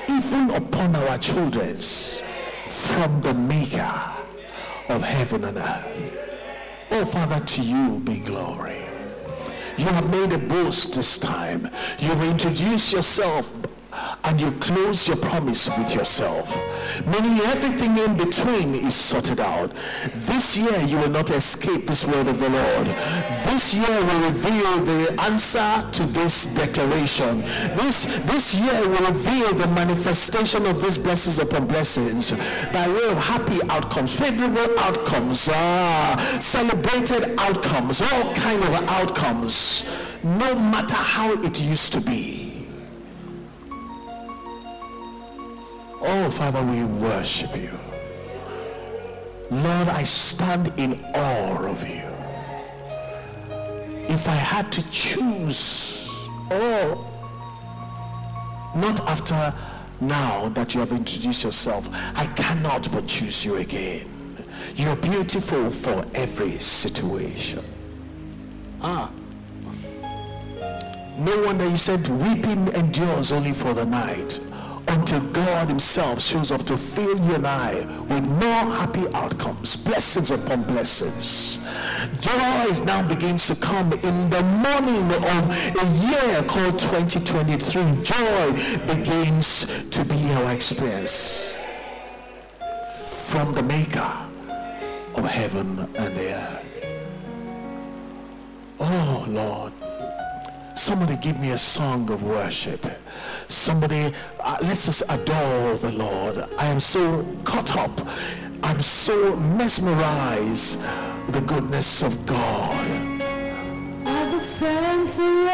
even 0.09 0.51
upon 0.51 0.95
our 0.95 1.17
children's, 1.17 2.23
from 2.67 3.21
the 3.21 3.33
Maker 3.33 4.01
of 4.87 5.03
heaven 5.03 5.43
and 5.43 5.57
earth. 5.57 6.17
Oh, 6.91 7.03
Father, 7.03 7.45
to 7.45 7.61
you 7.61 7.99
be 7.99 8.19
glory. 8.19 8.85
You 9.77 9.85
have 9.85 10.09
made 10.09 10.31
a 10.31 10.37
boast 10.37 10.95
this 10.95 11.17
time. 11.17 11.69
You've 11.99 12.23
introduced 12.23 12.93
yourself 12.93 13.51
and 14.23 14.41
you 14.41 14.51
close 14.53 15.07
your 15.07 15.17
promise 15.17 15.69
with 15.77 15.93
yourself. 15.93 16.55
Meaning 17.07 17.39
everything 17.45 17.97
in 17.97 18.17
between 18.17 18.75
is 18.75 18.95
sorted 18.95 19.39
out. 19.39 19.71
This 20.13 20.57
year 20.57 20.79
you 20.81 20.97
will 20.97 21.09
not 21.09 21.29
escape 21.31 21.85
this 21.85 22.07
word 22.07 22.27
of 22.27 22.39
the 22.39 22.49
Lord. 22.49 22.87
This 23.45 23.73
year 23.73 23.87
will 23.87 24.29
reveal 24.29 24.85
the 24.85 25.21
answer 25.21 25.87
to 25.91 26.03
this 26.13 26.53
declaration. 26.53 27.41
This, 27.75 28.19
this 28.25 28.55
year 28.55 28.87
will 28.87 29.07
reveal 29.07 29.53
the 29.53 29.67
manifestation 29.67 30.65
of 30.65 30.81
these 30.81 30.97
blessings 30.97 31.39
upon 31.39 31.67
blessings 31.67 32.31
by 32.71 32.87
way 32.87 33.09
of 33.09 33.17
happy 33.17 33.59
outcomes, 33.69 34.17
favorable 34.17 34.79
outcomes, 34.79 35.49
ah, 35.51 36.37
celebrated 36.39 37.37
outcomes, 37.37 38.01
all 38.01 38.33
kind 38.35 38.61
of 38.63 38.73
outcomes, 38.89 39.89
no 40.23 40.55
matter 40.55 40.95
how 40.95 41.31
it 41.31 41.59
used 41.61 41.93
to 41.93 42.01
be. 42.01 42.44
Oh, 46.07 46.29
Father, 46.29 46.61
we 46.61 46.83
worship 46.83 47.55
you. 47.55 47.71
Lord, 49.49 49.87
I 49.87 50.03
stand 50.03 50.71
in 50.77 51.03
awe 51.15 51.65
of 51.65 51.81
you. 51.87 52.03
If 54.07 54.27
I 54.27 54.35
had 54.35 54.71
to 54.73 54.91
choose, 54.91 56.11
oh, 56.51 57.11
not 58.75 58.99
after 59.09 59.51
now 59.99 60.49
that 60.49 60.75
you 60.75 60.79
have 60.81 60.91
introduced 60.91 61.43
yourself, 61.43 61.89
I 62.15 62.27
cannot 62.35 62.91
but 62.91 63.07
choose 63.07 63.43
you 63.43 63.55
again. 63.55 64.07
You're 64.75 64.95
beautiful 64.97 65.71
for 65.71 66.05
every 66.13 66.59
situation. 66.59 67.63
Ah. 68.81 69.09
No 71.17 71.43
wonder 71.45 71.67
you 71.67 71.77
said 71.77 72.07
weeping 72.09 72.67
endures 72.75 73.31
only 73.31 73.53
for 73.53 73.73
the 73.73 73.85
night 73.85 74.39
until 74.87 75.19
God 75.31 75.67
Himself 75.67 76.21
shows 76.21 76.51
up 76.51 76.65
to 76.65 76.77
fill 76.77 77.17
you 77.19 77.35
and 77.35 77.47
I 77.47 77.85
with 78.09 78.23
more 78.23 78.65
happy 78.79 79.07
outcomes, 79.13 79.75
blessings 79.77 80.31
upon 80.31 80.63
blessings. 80.63 81.59
Joy 82.21 82.85
now 82.85 83.07
begins 83.07 83.47
to 83.47 83.55
come 83.55 83.93
in 83.93 84.29
the 84.29 84.43
morning 84.43 85.09
of 85.11 85.75
a 85.81 85.87
year 86.07 86.43
called 86.47 86.79
2023. 86.79 88.03
Joy 88.03 88.51
begins 88.87 89.89
to 89.89 90.05
be 90.05 90.31
our 90.33 90.53
experience 90.53 91.57
from 93.29 93.53
the 93.53 93.63
Maker 93.63 94.11
of 95.15 95.25
heaven 95.25 95.79
and 95.95 96.15
the 96.15 96.33
earth. 96.33 96.61
Oh 98.79 99.25
Lord, 99.27 99.73
somebody 100.77 101.15
give 101.17 101.39
me 101.39 101.51
a 101.51 101.57
song 101.57 102.09
of 102.11 102.23
worship. 102.23 102.85
Somebody, 103.47 104.11
uh, 104.39 104.57
let's 104.61 104.85
just 104.85 105.03
adore 105.09 105.75
the 105.77 105.91
Lord. 105.91 106.37
I 106.57 106.65
am 106.67 106.79
so 106.79 107.25
caught 107.43 107.75
up. 107.77 107.91
I'm 108.63 108.81
so 108.81 109.35
mesmerized 109.35 110.81
the 111.29 111.41
goodness 111.41 112.03
of 112.03 112.25
God. 112.25 113.21
At 114.05 114.31
the 114.31 114.39
center 114.39 115.49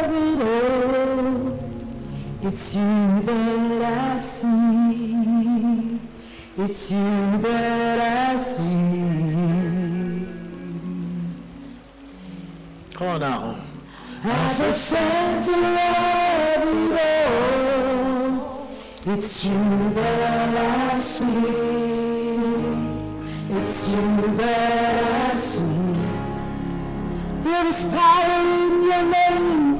of 0.00 0.10
it 0.12 0.40
all, 0.42 1.58
it's 2.42 2.74
you 2.74 3.20
that 3.22 3.82
I 3.82 4.18
see. 4.18 6.00
It's 6.56 6.90
you 6.92 6.98
that 6.98 8.30
I 8.32 8.36
see. 8.36 9.24
Come 12.94 13.08
on 13.08 13.20
now. 13.20 13.73
At 14.26 14.56
the 14.56 14.72
center 14.72 15.52
of 15.52 16.92
it 16.92 17.26
all, 17.28 18.66
it's 19.04 19.44
you 19.44 19.52
that 19.92 20.54
I 20.56 20.98
see. 20.98 21.26
It's 23.50 23.88
you 23.90 24.36
that 24.38 25.32
I 25.32 25.36
see. 25.36 25.94
There 27.42 27.66
is 27.66 27.84
power 27.92 28.40
in 28.64 28.82
your 28.82 29.04
name. 29.12 29.78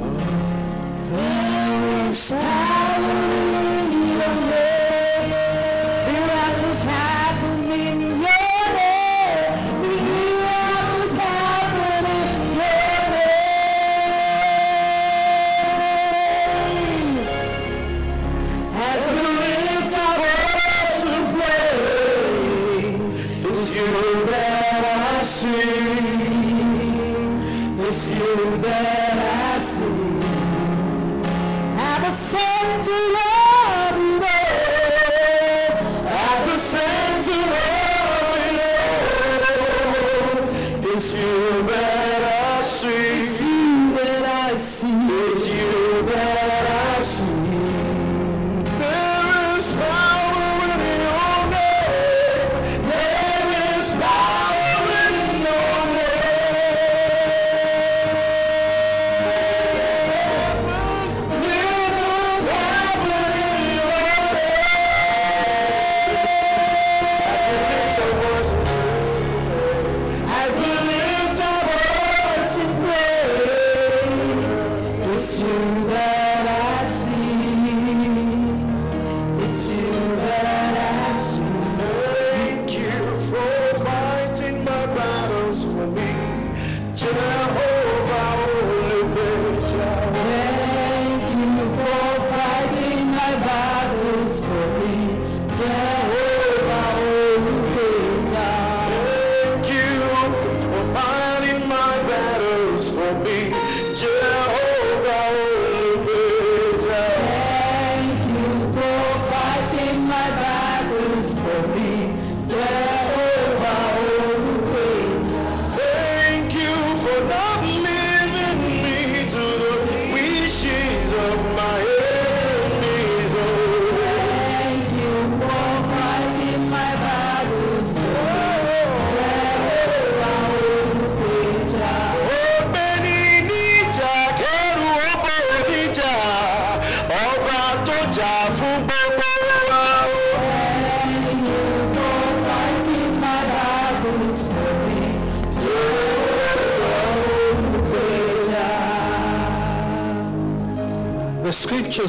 There 1.11 2.11
is 2.11 2.31
power 2.31 3.64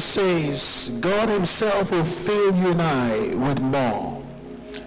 says 0.00 0.98
God 1.00 1.28
Himself 1.28 1.90
will 1.90 2.04
fill 2.04 2.54
you 2.56 2.70
and 2.70 2.82
I 2.82 3.34
with 3.34 3.60
more, 3.60 4.22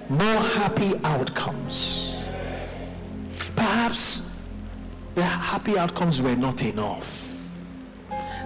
more 0.10 0.26
happy 0.26 0.91
outcomes. 1.04 2.17
Perhaps 3.56 4.36
the 5.15 5.24
happy 5.24 5.78
outcomes 5.78 6.22
were 6.22 6.36
not 6.36 6.63
enough. 6.63 7.36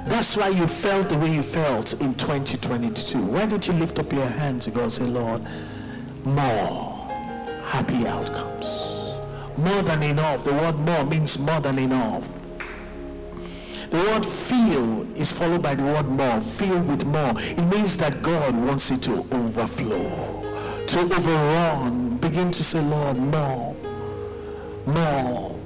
That's 0.06 0.36
why 0.36 0.50
you 0.50 0.68
felt 0.68 1.10
the 1.10 1.18
way 1.18 1.34
you 1.34 1.44
felt 1.44 1.94
in 2.02 2.14
2022. 2.16 3.20
Why 3.20 3.46
did 3.46 3.66
you 3.68 3.74
lift 3.74 4.00
up 4.00 4.12
your 4.12 4.26
hand 4.26 4.62
to 4.64 4.72
God 4.72 4.84
and 4.84 4.94
say, 4.94 5.06
Lord, 5.06 5.42
more 6.26 7.08
happy 7.66 8.06
outcomes? 8.08 8.90
More 9.58 9.82
than 9.84 10.04
enough. 10.04 10.44
The 10.44 10.54
word 10.54 10.76
more 10.76 11.06
means 11.06 11.40
more 11.40 11.62
than 11.62 11.80
enough. 11.80 12.33
The 13.94 14.00
word 14.00 14.26
fill 14.26 15.04
is 15.16 15.32
followed 15.32 15.62
by 15.62 15.76
the 15.76 15.84
word 15.84 16.08
more. 16.08 16.42
Fill 16.42 16.82
with 16.82 17.06
more. 17.06 17.34
It 17.38 17.66
means 17.72 17.96
that 17.98 18.22
God 18.24 18.56
wants 18.56 18.90
it 18.90 19.04
to 19.04 19.14
overflow, 19.32 20.42
to 20.88 21.00
overrun. 21.00 22.18
Begin 22.18 22.52
to 22.52 22.64
say, 22.64 22.82
Lord, 22.82 23.18
more, 23.18 23.76
more, 24.88 25.60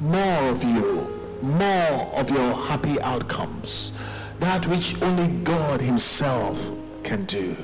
more 0.00 0.48
of 0.48 0.64
you 0.64 1.18
more 1.42 2.10
of 2.14 2.30
your 2.30 2.52
happy 2.54 3.00
outcomes. 3.00 3.92
That 4.40 4.66
which 4.66 5.00
only 5.02 5.28
God 5.44 5.80
Himself 5.80 6.70
can 7.02 7.24
do. 7.24 7.56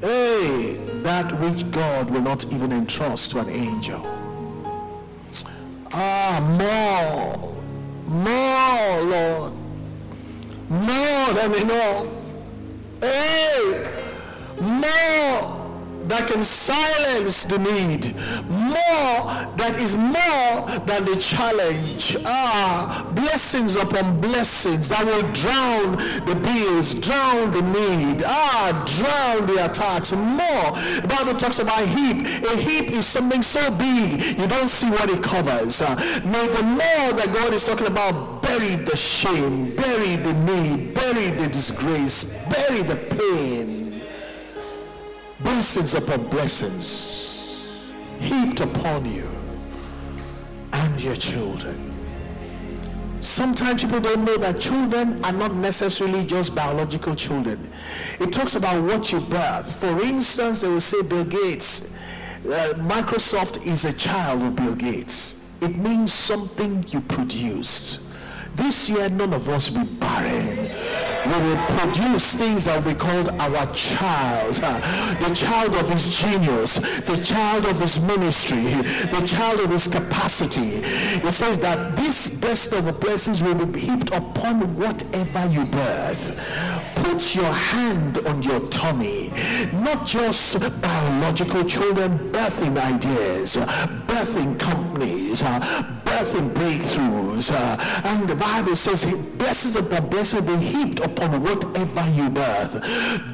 Hey, 0.00 0.76
that 1.02 1.32
which 1.40 1.70
God 1.70 2.10
will 2.10 2.22
not 2.22 2.52
even 2.52 2.72
entrust 2.72 3.32
to 3.32 3.40
an 3.40 3.48
angel. 3.48 4.00
Ah, 5.92 6.40
more, 6.58 7.53
more, 8.08 9.02
Lord, 9.02 9.52
more 10.68 11.32
than 11.32 11.54
enough. 11.54 12.08
Hey, 13.00 13.90
more 14.60 15.54
that 16.06 16.28
can 16.28 16.44
silence 16.44 17.44
the 17.44 17.58
need. 17.58 18.14
More 18.74 19.44
that 19.56 19.78
is 19.78 19.96
more 19.96 20.54
than 20.84 21.04
the 21.04 21.16
challenge. 21.20 22.16
Ah, 22.26 23.06
blessings 23.14 23.76
upon 23.76 24.20
blessings 24.20 24.88
that 24.88 25.04
will 25.04 25.22
drown 25.32 25.96
the 26.26 26.34
bills, 26.42 26.94
drown 26.94 27.52
the 27.52 27.62
need. 27.62 28.22
Ah, 28.26 28.72
drown 28.98 29.46
the 29.46 29.64
attacks. 29.64 30.12
More. 30.12 30.70
The 31.00 31.08
Bible 31.08 31.38
talks 31.38 31.60
about 31.60 31.86
heap. 31.86 32.26
A 32.44 32.56
heap 32.56 32.90
is 32.92 33.06
something 33.06 33.42
so 33.42 33.62
big 33.78 34.38
you 34.38 34.46
don't 34.46 34.68
see 34.68 34.90
what 34.90 35.08
it 35.08 35.22
covers. 35.22 35.80
Uh, 35.80 35.94
may 36.24 36.46
the 36.48 36.62
more 36.62 37.08
that 37.18 37.30
God 37.32 37.52
is 37.52 37.64
talking 37.64 37.86
about 37.86 38.42
bury 38.42 38.76
the 38.76 38.96
shame, 38.96 39.74
bury 39.76 40.16
the 40.16 40.34
need, 40.44 40.94
bury 40.94 41.30
the 41.30 41.48
disgrace, 41.48 42.34
bury 42.48 42.82
the 42.82 42.96
pain 42.96 43.84
blessings 45.40 45.94
upon 45.94 46.26
blessings 46.28 47.23
heaped 48.24 48.60
upon 48.60 49.04
you 49.04 49.28
and 50.72 51.02
your 51.02 51.14
children. 51.14 51.92
Sometimes 53.20 53.82
people 53.82 54.00
don't 54.00 54.24
know 54.24 54.36
that 54.38 54.60
children 54.60 55.24
are 55.24 55.32
not 55.32 55.54
necessarily 55.54 56.26
just 56.26 56.54
biological 56.54 57.14
children. 57.14 57.70
It 58.20 58.32
talks 58.32 58.54
about 58.54 58.82
what 58.82 59.12
you 59.12 59.20
birth. 59.20 59.74
For 59.80 60.02
instance, 60.02 60.60
they 60.60 60.68
will 60.68 60.80
say 60.80 61.00
Bill 61.08 61.24
Gates, 61.24 61.96
uh, 62.44 62.74
Microsoft 62.76 63.66
is 63.66 63.84
a 63.86 63.92
child 63.94 64.42
of 64.42 64.56
Bill 64.56 64.74
Gates. 64.74 65.50
It 65.62 65.76
means 65.76 66.12
something 66.12 66.84
you 66.88 67.00
produced. 67.00 68.02
This 68.56 68.90
year, 68.90 69.08
none 69.08 69.32
of 69.32 69.48
us 69.48 69.70
will 69.70 69.84
be 69.86 69.92
barren. 69.94 71.13
We 71.26 71.32
will 71.32 71.56
produce 71.78 72.34
things 72.34 72.66
that 72.66 72.84
we 72.84 72.94
called 72.94 73.30
our 73.40 73.66
child. 73.72 74.54
The 74.56 75.34
child 75.34 75.74
of 75.74 75.88
his 75.88 76.18
genius, 76.18 77.00
the 77.00 77.16
child 77.16 77.64
of 77.64 77.80
his 77.80 78.00
ministry, 78.00 78.64
the 79.10 79.26
child 79.26 79.60
of 79.60 79.70
his 79.70 79.88
capacity. 79.88 80.82
It 81.26 81.32
says 81.32 81.58
that 81.60 81.96
this 81.96 82.36
best 82.36 82.72
of 82.74 83.00
blessings 83.00 83.42
will 83.42 83.54
be 83.64 83.80
heaped 83.80 84.12
upon 84.12 84.76
whatever 84.76 85.46
you 85.48 85.64
birth. 85.64 86.93
Put 87.04 87.34
your 87.34 87.52
hand 87.52 88.18
on 88.26 88.42
your 88.42 88.60
tummy. 88.68 89.30
Not 89.74 90.06
just 90.06 90.58
biological 90.80 91.62
children, 91.64 92.18
birthing 92.32 92.78
ideas, 92.78 93.56
birthing 94.08 94.58
companies, 94.58 95.42
uh, 95.42 95.60
birthing 96.04 96.48
breakthroughs. 96.54 97.50
Uh, 97.52 98.08
and 98.08 98.28
the 98.28 98.36
Bible 98.36 98.74
says 98.74 99.04
blessings 99.36 99.76
upon 99.76 100.08
blessings 100.08 100.46
will 100.46 100.56
be 100.56 100.64
heaped 100.64 101.00
upon 101.00 101.42
whatever 101.42 102.08
you 102.10 102.30
birth. 102.30 102.72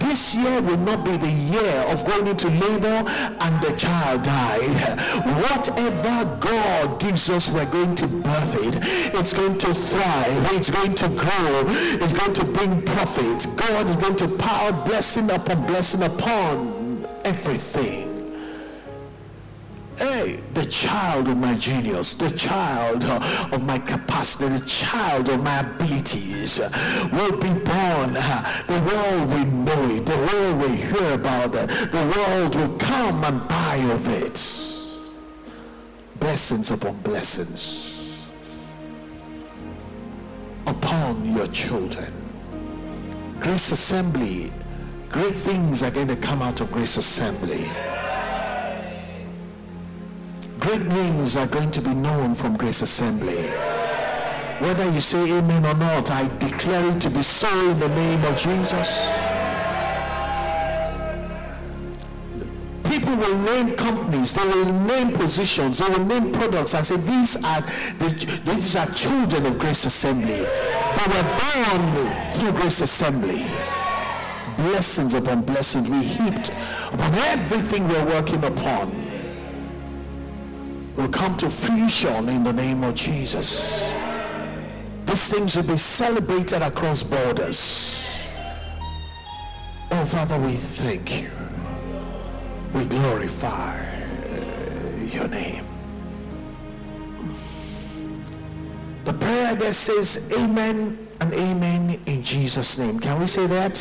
This 0.01 0.35
year 0.35 0.61
will 0.63 0.79
not 0.79 1.05
be 1.05 1.17
the 1.17 1.31
year 1.31 1.85
of 1.93 2.05
going 2.07 2.27
into 2.27 2.49
labor 2.49 3.05
and 3.45 3.63
the 3.63 3.73
child 3.77 4.23
died. 4.23 4.99
Whatever 5.45 6.17
God 6.41 7.01
gives 7.01 7.31
us, 7.31 7.53
we're 7.53 7.71
going 7.71 7.95
to 7.97 8.07
birth 8.09 8.55
it. 8.67 8.75
It's 9.15 9.33
going 9.33 9.59
to 9.59 9.75
thrive. 9.75 10.53
It's 10.57 10.71
going 10.71 10.95
to 10.97 11.09
grow. 11.09 11.65
It's 12.03 12.13
going 12.13 12.35
to 12.35 12.45
bring 12.45 12.83
profit. 12.83 13.47
God 13.61 13.89
is 13.89 13.97
going 13.97 14.17
to 14.17 14.29
power 14.39 14.73
blessing 14.87 15.31
upon 15.31 15.67
blessing 15.67 16.03
upon 16.03 17.07
everything. 17.25 18.09
Hey, 19.99 20.41
the 20.55 20.65
child 20.65 21.29
of 21.29 21.37
my 21.37 21.55
genius, 21.59 22.15
the 22.15 22.31
child 22.31 23.05
of 23.53 23.63
my 23.67 23.79
capacity, 23.79 24.49
the 24.49 24.67
child 24.67 25.29
of 25.29 25.43
my 25.43 25.61
abilities 25.61 26.59
will 27.13 27.37
be 27.37 27.53
born. 27.69 28.15
The 28.15 28.81
world 28.89 29.29
will 29.29 29.47
know 29.47 29.95
it. 29.95 30.07
The 30.07 30.17
world 30.33 30.61
will 30.63 30.77
hear 30.77 31.13
about 31.13 31.55
it. 31.55 31.69
The 31.69 32.15
world 32.17 32.57
will 32.57 32.79
come 32.79 33.23
and 33.25 33.47
buy 33.47 33.77
of 33.93 34.09
it. 34.09 34.41
Blessings 36.19 36.71
upon 36.71 36.97
blessings 37.03 37.91
upon 40.67 41.27
your 41.27 41.47
children. 41.49 42.20
Grace 43.41 43.73
Assembly, 43.73 44.53
great 45.09 45.35
things 45.35 45.83
are 45.83 45.91
going 45.91 46.09
to 46.09 46.17
come 46.17 46.43
out 46.43 46.61
of 46.61 46.71
Grace 46.71 46.99
Assembly. 46.99 47.65
Great 50.59 50.83
names 50.83 51.39
are 51.39 51.47
going 51.47 51.71
to 51.71 51.81
be 51.81 51.95
known 51.95 52.35
from 52.35 52.55
Grace 52.59 52.83
Assembly. 52.83 53.47
Whether 54.61 54.85
you 54.93 55.01
say 55.01 55.39
amen 55.39 55.65
or 55.65 55.73
not, 55.73 56.11
I 56.11 56.29
declare 56.37 56.85
it 56.95 57.01
to 57.01 57.09
be 57.09 57.23
so 57.23 57.49
in 57.71 57.79
the 57.79 57.89
name 57.89 58.23
of 58.27 58.37
Jesus. 58.37 59.09
People 62.85 63.17
will 63.17 63.39
name 63.39 63.75
companies, 63.75 64.35
they 64.35 64.47
will 64.47 64.73
name 64.85 65.13
positions, 65.17 65.79
they 65.79 65.89
will 65.89 66.05
name 66.05 66.31
products 66.33 66.75
and 66.75 66.85
say 66.85 66.97
these 66.99 67.43
are 67.43 67.63
the, 67.63 68.43
these 68.45 68.77
are 68.77 68.87
children 68.93 69.47
of 69.47 69.59
Grace 69.59 69.87
Assembly. 69.87 70.45
They 71.01 71.07
were 71.07 71.23
born 71.23 72.31
through 72.33 72.53
Grace 72.53 72.83
Assembly. 72.83 73.47
Blessings 74.59 75.15
upon 75.15 75.43
blessings 75.43 75.89
we 75.89 76.03
heaped 76.03 76.51
upon 76.93 77.15
everything 77.15 77.89
we're 77.89 78.05
working 78.05 78.45
upon 78.45 79.01
will 80.97 81.09
come 81.09 81.39
to 81.39 81.49
fruition 81.49 82.29
in 82.29 82.45
the 82.45 82.53
name 82.53 82.85
of 82.85 82.95
Jesus. 82.97 83.91
These 85.07 85.33
things 85.33 85.57
will 85.57 85.69
be 85.69 85.79
celebrated 85.79 86.61
across 86.61 87.03
borders. 87.03 88.27
Oh, 89.91 90.05
Father, 90.05 90.39
we 90.39 90.53
thank 90.53 91.23
you. 91.23 91.31
We 92.75 92.85
glorify 92.85 93.81
your 95.13 95.29
name. 95.29 95.70
Prayer 99.31 99.55
that 99.55 99.75
says 99.75 100.29
amen 100.33 101.07
and 101.21 101.33
amen 101.33 102.01
in 102.07 102.23
Jesus' 102.23 102.79
name. 102.79 102.99
Can 102.99 103.21
we 103.21 103.27
say 103.27 103.47
that? 103.47 103.77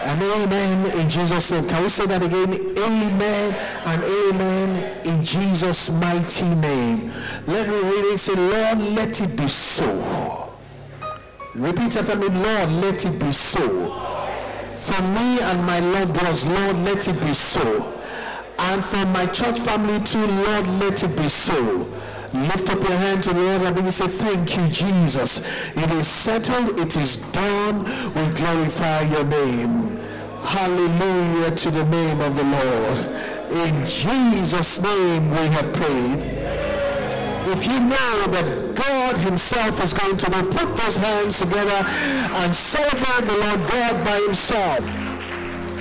and 0.00 0.22
amen 0.22 1.00
in 1.00 1.10
Jesus' 1.10 1.50
name. 1.50 1.68
Can 1.68 1.82
we 1.82 1.88
say 1.88 2.06
that 2.06 2.22
again? 2.22 2.52
Amen 2.54 3.54
and 3.84 4.00
amen 4.04 5.06
in 5.06 5.24
Jesus' 5.24 5.90
mighty 5.90 6.48
name. 6.54 7.10
Let 7.46 7.68
me 7.68 7.80
read 7.82 8.14
it. 8.14 8.18
Say, 8.18 8.34
Lord, 8.34 8.78
let 8.94 9.20
it 9.20 9.36
be 9.36 9.48
so. 9.48 10.54
Repeat 11.54 11.96
after 11.96 12.16
me, 12.16 12.28
Lord, 12.28 12.70
let 12.84 13.04
it 13.04 13.18
be 13.20 13.32
so. 13.32 13.66
For 14.76 15.02
me 15.02 15.40
and 15.40 15.66
my 15.66 15.80
loved 15.80 16.22
ones, 16.22 16.46
Lord, 16.46 16.76
let 16.88 17.08
it 17.08 17.20
be 17.20 17.34
so. 17.34 17.92
And 18.58 18.84
for 18.84 19.04
my 19.06 19.26
church 19.26 19.58
family 19.58 19.98
too, 20.04 20.24
Lord, 20.26 20.66
let 20.80 21.02
it 21.02 21.16
be 21.16 21.28
so. 21.28 21.88
Lift 22.34 22.68
up 22.68 22.80
your 22.80 22.98
hand 22.98 23.22
to 23.24 23.32
the 23.32 23.40
Lord 23.40 23.62
and 23.62 23.74
begin 23.74 23.86
to 23.86 23.92
say, 23.92 24.06
Thank 24.06 24.56
you, 24.56 24.68
Jesus. 24.68 25.70
It 25.76 25.90
is 25.92 26.06
settled, 26.06 26.78
it 26.78 26.94
is 26.96 27.22
done. 27.32 27.84
We 27.84 28.34
glorify 28.34 29.02
your 29.02 29.24
name. 29.24 29.98
Hallelujah 30.42 31.50
to 31.56 31.70
the 31.70 31.84
name 31.86 32.20
of 32.20 32.36
the 32.36 32.44
Lord. 32.44 33.28
In 33.68 33.84
Jesus' 33.86 34.80
name 34.82 35.30
we 35.30 35.46
have 35.56 35.72
prayed. 35.72 36.22
if 37.50 37.66
you 37.66 37.80
know 37.80 38.26
that 38.26 38.74
God 38.74 39.16
Himself 39.16 39.82
is 39.82 39.94
going 39.94 40.18
to 40.18 40.30
put 40.30 40.76
those 40.76 40.98
hands 40.98 41.38
together 41.38 41.82
and 42.42 42.54
celebrate 42.54 43.24
the 43.26 43.38
Lord 43.38 43.70
God 43.70 44.04
by 44.04 44.20
Himself. 44.26 44.86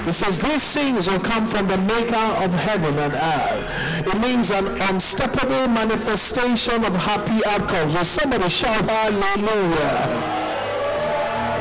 He 0.05 0.13
says 0.13 0.41
these 0.41 0.63
things 0.73 1.09
will 1.09 1.19
come 1.19 1.45
from 1.45 1.67
the 1.67 1.77
maker 1.77 2.15
of 2.15 2.53
heaven 2.53 2.97
and 2.97 3.13
earth. 3.13 3.96
It 4.07 4.19
means 4.21 4.51
an 4.51 4.67
unstoppable 4.83 5.67
manifestation 5.67 6.85
of 6.85 6.95
happy 6.95 7.45
outcomes. 7.45 7.93
Will 7.93 8.05
somebody 8.05 8.47
shout 8.47 8.85
hallelujah? 8.85 10.37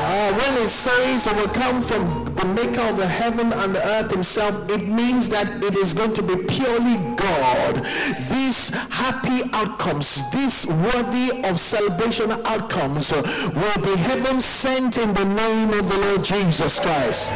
Uh, 0.09 0.33
when 0.35 0.63
it 0.63 0.69
says 0.69 1.27
it 1.27 1.35
will 1.35 1.49
come 1.49 1.83
from 1.83 2.33
the 2.37 2.45
maker 2.45 2.83
of 2.83 2.97
the 2.97 3.07
heaven 3.07 3.53
and 3.53 3.75
the 3.75 3.85
earth 3.85 4.13
himself, 4.13 4.71
it 4.71 4.87
means 4.87 5.29
that 5.29 5.63
it 5.65 5.75
is 5.75 5.93
going 5.93 6.15
to 6.15 6.23
be 6.23 6.37
purely 6.45 6.97
God. 7.17 7.85
These 8.31 8.71
happy 8.91 9.51
outcomes, 9.53 10.31
these 10.31 10.67
worthy 10.67 11.43
of 11.45 11.59
celebration 11.59 12.31
outcomes 12.47 13.13
will 13.13 13.83
be 13.83 13.97
heaven 13.97 14.41
sent 14.41 14.99
in 14.99 15.13
the 15.15 15.25
name 15.25 15.71
of 15.71 15.89
the 15.89 15.99
Lord 15.99 16.23
Jesus 16.23 16.79
Christ. 16.79 17.33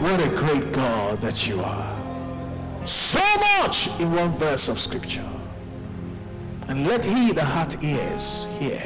What 0.00 0.20
a 0.20 0.28
great 0.34 0.72
God 0.72 1.20
that 1.20 1.46
you 1.46 1.60
are. 1.60 1.95
So 2.86 3.18
much 3.58 3.88
in 3.98 4.12
one 4.12 4.30
verse 4.30 4.68
of 4.68 4.78
scripture. 4.78 5.28
And 6.68 6.86
let 6.86 7.04
he 7.04 7.32
the 7.32 7.44
heart 7.44 7.82
ears 7.82 8.46
hear. 8.60 8.80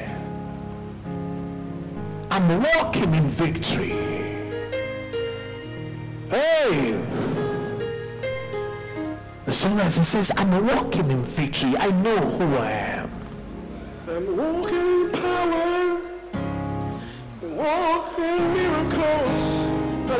I'm 2.30 2.62
walking 2.62 3.14
in 3.14 3.24
victory. 3.24 3.88
Hey! 6.30 6.92
The 9.44 9.50
songwriter 9.50 10.02
says, 10.02 10.32
I'm 10.34 10.66
walking 10.66 11.10
in 11.10 11.22
victory. 11.22 11.76
I 11.76 11.90
know 11.90 12.16
who 12.16 12.56
I 12.56 12.70
am. 12.70 13.10
I'm 14.08 14.34
walking 14.34 14.78
in 14.78 15.10
power, 15.12 16.00
walking 17.42 18.24
in 18.24 18.54
miracles. 18.54 19.42
I 20.10 20.16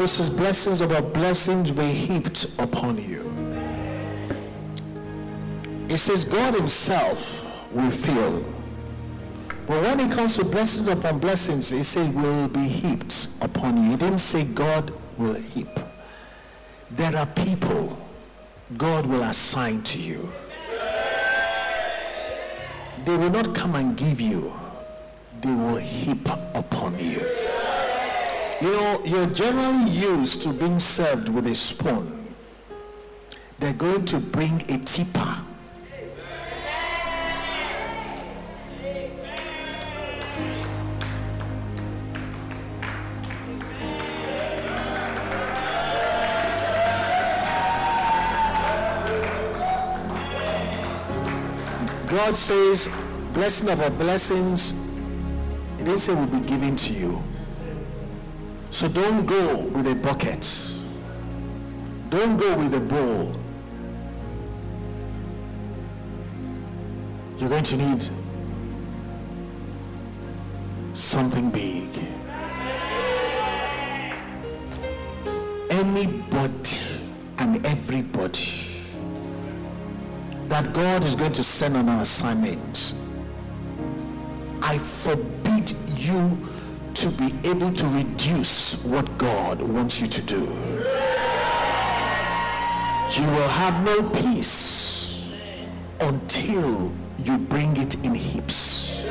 Bible 0.00 0.08
says, 0.08 0.30
blessings 0.30 0.80
over 0.80 1.02
blessings 1.02 1.74
were 1.74 1.84
heaped 1.84 2.58
upon 2.58 2.96
you. 2.96 3.20
It 5.90 5.98
says, 5.98 6.24
God 6.24 6.54
Himself 6.54 7.44
will 7.70 7.90
fill. 7.90 8.42
But 9.66 9.82
when 9.82 10.00
it 10.00 10.10
comes 10.10 10.36
to 10.36 10.44
blessings 10.46 10.88
upon 10.88 11.18
blessings, 11.18 11.70
it 11.72 11.84
says, 11.84 12.14
will 12.14 12.48
be 12.48 12.66
heaped 12.66 13.28
upon 13.42 13.76
you. 13.76 13.92
It 13.92 14.00
didn't 14.00 14.20
say 14.20 14.46
God 14.54 14.90
will 15.18 15.34
heap. 15.34 15.78
There 16.92 17.14
are 17.14 17.26
people 17.26 17.98
God 18.78 19.04
will 19.04 19.24
assign 19.24 19.82
to 19.82 19.98
you. 19.98 20.32
They 23.04 23.16
will 23.18 23.28
not 23.28 23.54
come 23.54 23.74
and 23.74 23.98
give 23.98 24.18
you, 24.18 24.50
they 25.42 25.54
will 25.54 25.76
heap 25.76 26.26
upon 26.54 26.98
you. 26.98 27.39
You 28.60 28.72
know, 28.72 29.00
you're 29.06 29.26
generally 29.28 29.90
used 29.90 30.42
to 30.42 30.52
being 30.52 30.78
served 30.78 31.30
with 31.30 31.46
a 31.46 31.54
spoon. 31.54 32.34
They're 33.58 33.72
going 33.72 34.04
to 34.04 34.18
bring 34.18 34.60
a 34.70 34.78
tipper. 34.84 35.36
God 52.08 52.36
says, 52.36 52.94
blessing 53.32 53.70
of 53.70 53.80
our 53.80 53.88
blessings, 53.88 54.86
it 55.78 55.84
didn't 55.84 56.08
will 56.08 56.40
be 56.40 56.46
given 56.46 56.76
to 56.76 56.92
you. 56.92 57.29
So 58.80 58.88
don't 58.88 59.26
go 59.26 59.58
with 59.74 59.86
a 59.88 59.94
bucket. 59.94 60.40
Don't 62.08 62.38
go 62.38 62.56
with 62.56 62.72
a 62.72 62.80
bowl. 62.80 63.36
You're 67.36 67.50
going 67.50 67.62
to 67.62 67.76
need 67.76 68.08
something 70.94 71.50
big. 71.50 71.90
Anybody 75.68 76.78
and 77.36 77.66
everybody 77.66 78.48
that 80.48 80.72
God 80.72 81.04
is 81.04 81.16
going 81.16 81.34
to 81.34 81.44
send 81.44 81.76
on 81.76 81.86
an 81.86 81.98
assignment, 81.98 82.94
I 84.62 84.78
forbid 84.78 85.70
you 85.98 86.49
to 86.94 87.08
be 87.10 87.32
able 87.48 87.72
to 87.72 87.86
reduce 87.88 88.84
what 88.84 89.18
God 89.18 89.62
wants 89.62 90.00
you 90.00 90.06
to 90.08 90.22
do. 90.22 90.40
You 93.12 93.26
will 93.26 93.48
have 93.48 93.84
no 93.84 94.08
peace 94.20 95.34
until 96.00 96.92
you 97.18 97.38
bring 97.38 97.76
it 97.76 98.04
in 98.04 98.14
heaps. 98.14 99.02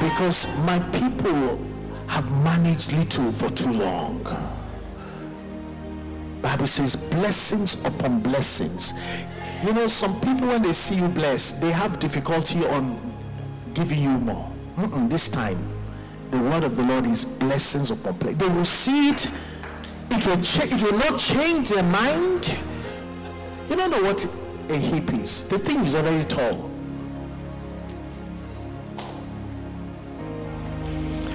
Because 0.00 0.46
my 0.64 0.78
people 0.92 1.58
have 2.06 2.30
managed 2.44 2.92
little 2.92 3.32
for 3.32 3.48
too 3.50 3.72
long. 3.72 4.22
Bible 6.42 6.66
says 6.66 6.96
blessings 6.96 7.84
upon 7.84 8.20
blessings. 8.20 8.92
You 9.64 9.72
know, 9.72 9.88
some 9.88 10.20
people 10.20 10.48
when 10.48 10.62
they 10.62 10.72
see 10.72 10.96
you 10.96 11.08
blessed, 11.08 11.60
they 11.60 11.72
have 11.72 11.98
difficulty 11.98 12.64
on 12.66 13.00
giving 13.74 14.00
you 14.00 14.18
more. 14.18 14.50
Mm-mm, 14.76 15.10
this 15.10 15.28
time, 15.28 15.58
the 16.30 16.38
word 16.38 16.64
of 16.64 16.76
the 16.76 16.82
Lord 16.82 17.06
is 17.06 17.24
blessings 17.24 17.90
upon 17.90 18.18
blessings. 18.18 18.38
They 18.38 18.48
will 18.48 18.64
see 18.64 19.10
it. 19.10 19.30
It 20.10 20.26
will, 20.26 20.40
cha- 20.42 20.64
it 20.64 20.82
will 20.82 20.98
not 20.98 21.18
change 21.18 21.68
their 21.68 21.82
mind. 21.82 22.56
You 23.68 23.76
don't 23.76 23.90
know 23.90 24.02
what 24.02 24.24
a 24.70 24.76
heap 24.76 25.12
is. 25.12 25.48
The 25.48 25.58
thing 25.58 25.80
is 25.80 25.94
already 25.94 26.24
tall. 26.24 26.70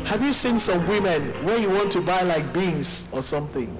Have 0.06 0.22
you 0.22 0.34
seen 0.34 0.60
some 0.60 0.86
women 0.88 1.22
when 1.46 1.62
you 1.62 1.70
want 1.70 1.92
to 1.94 2.02
buy 2.02 2.22
like 2.24 2.54
beans 2.54 3.12
or 3.14 3.22
something? 3.22 3.78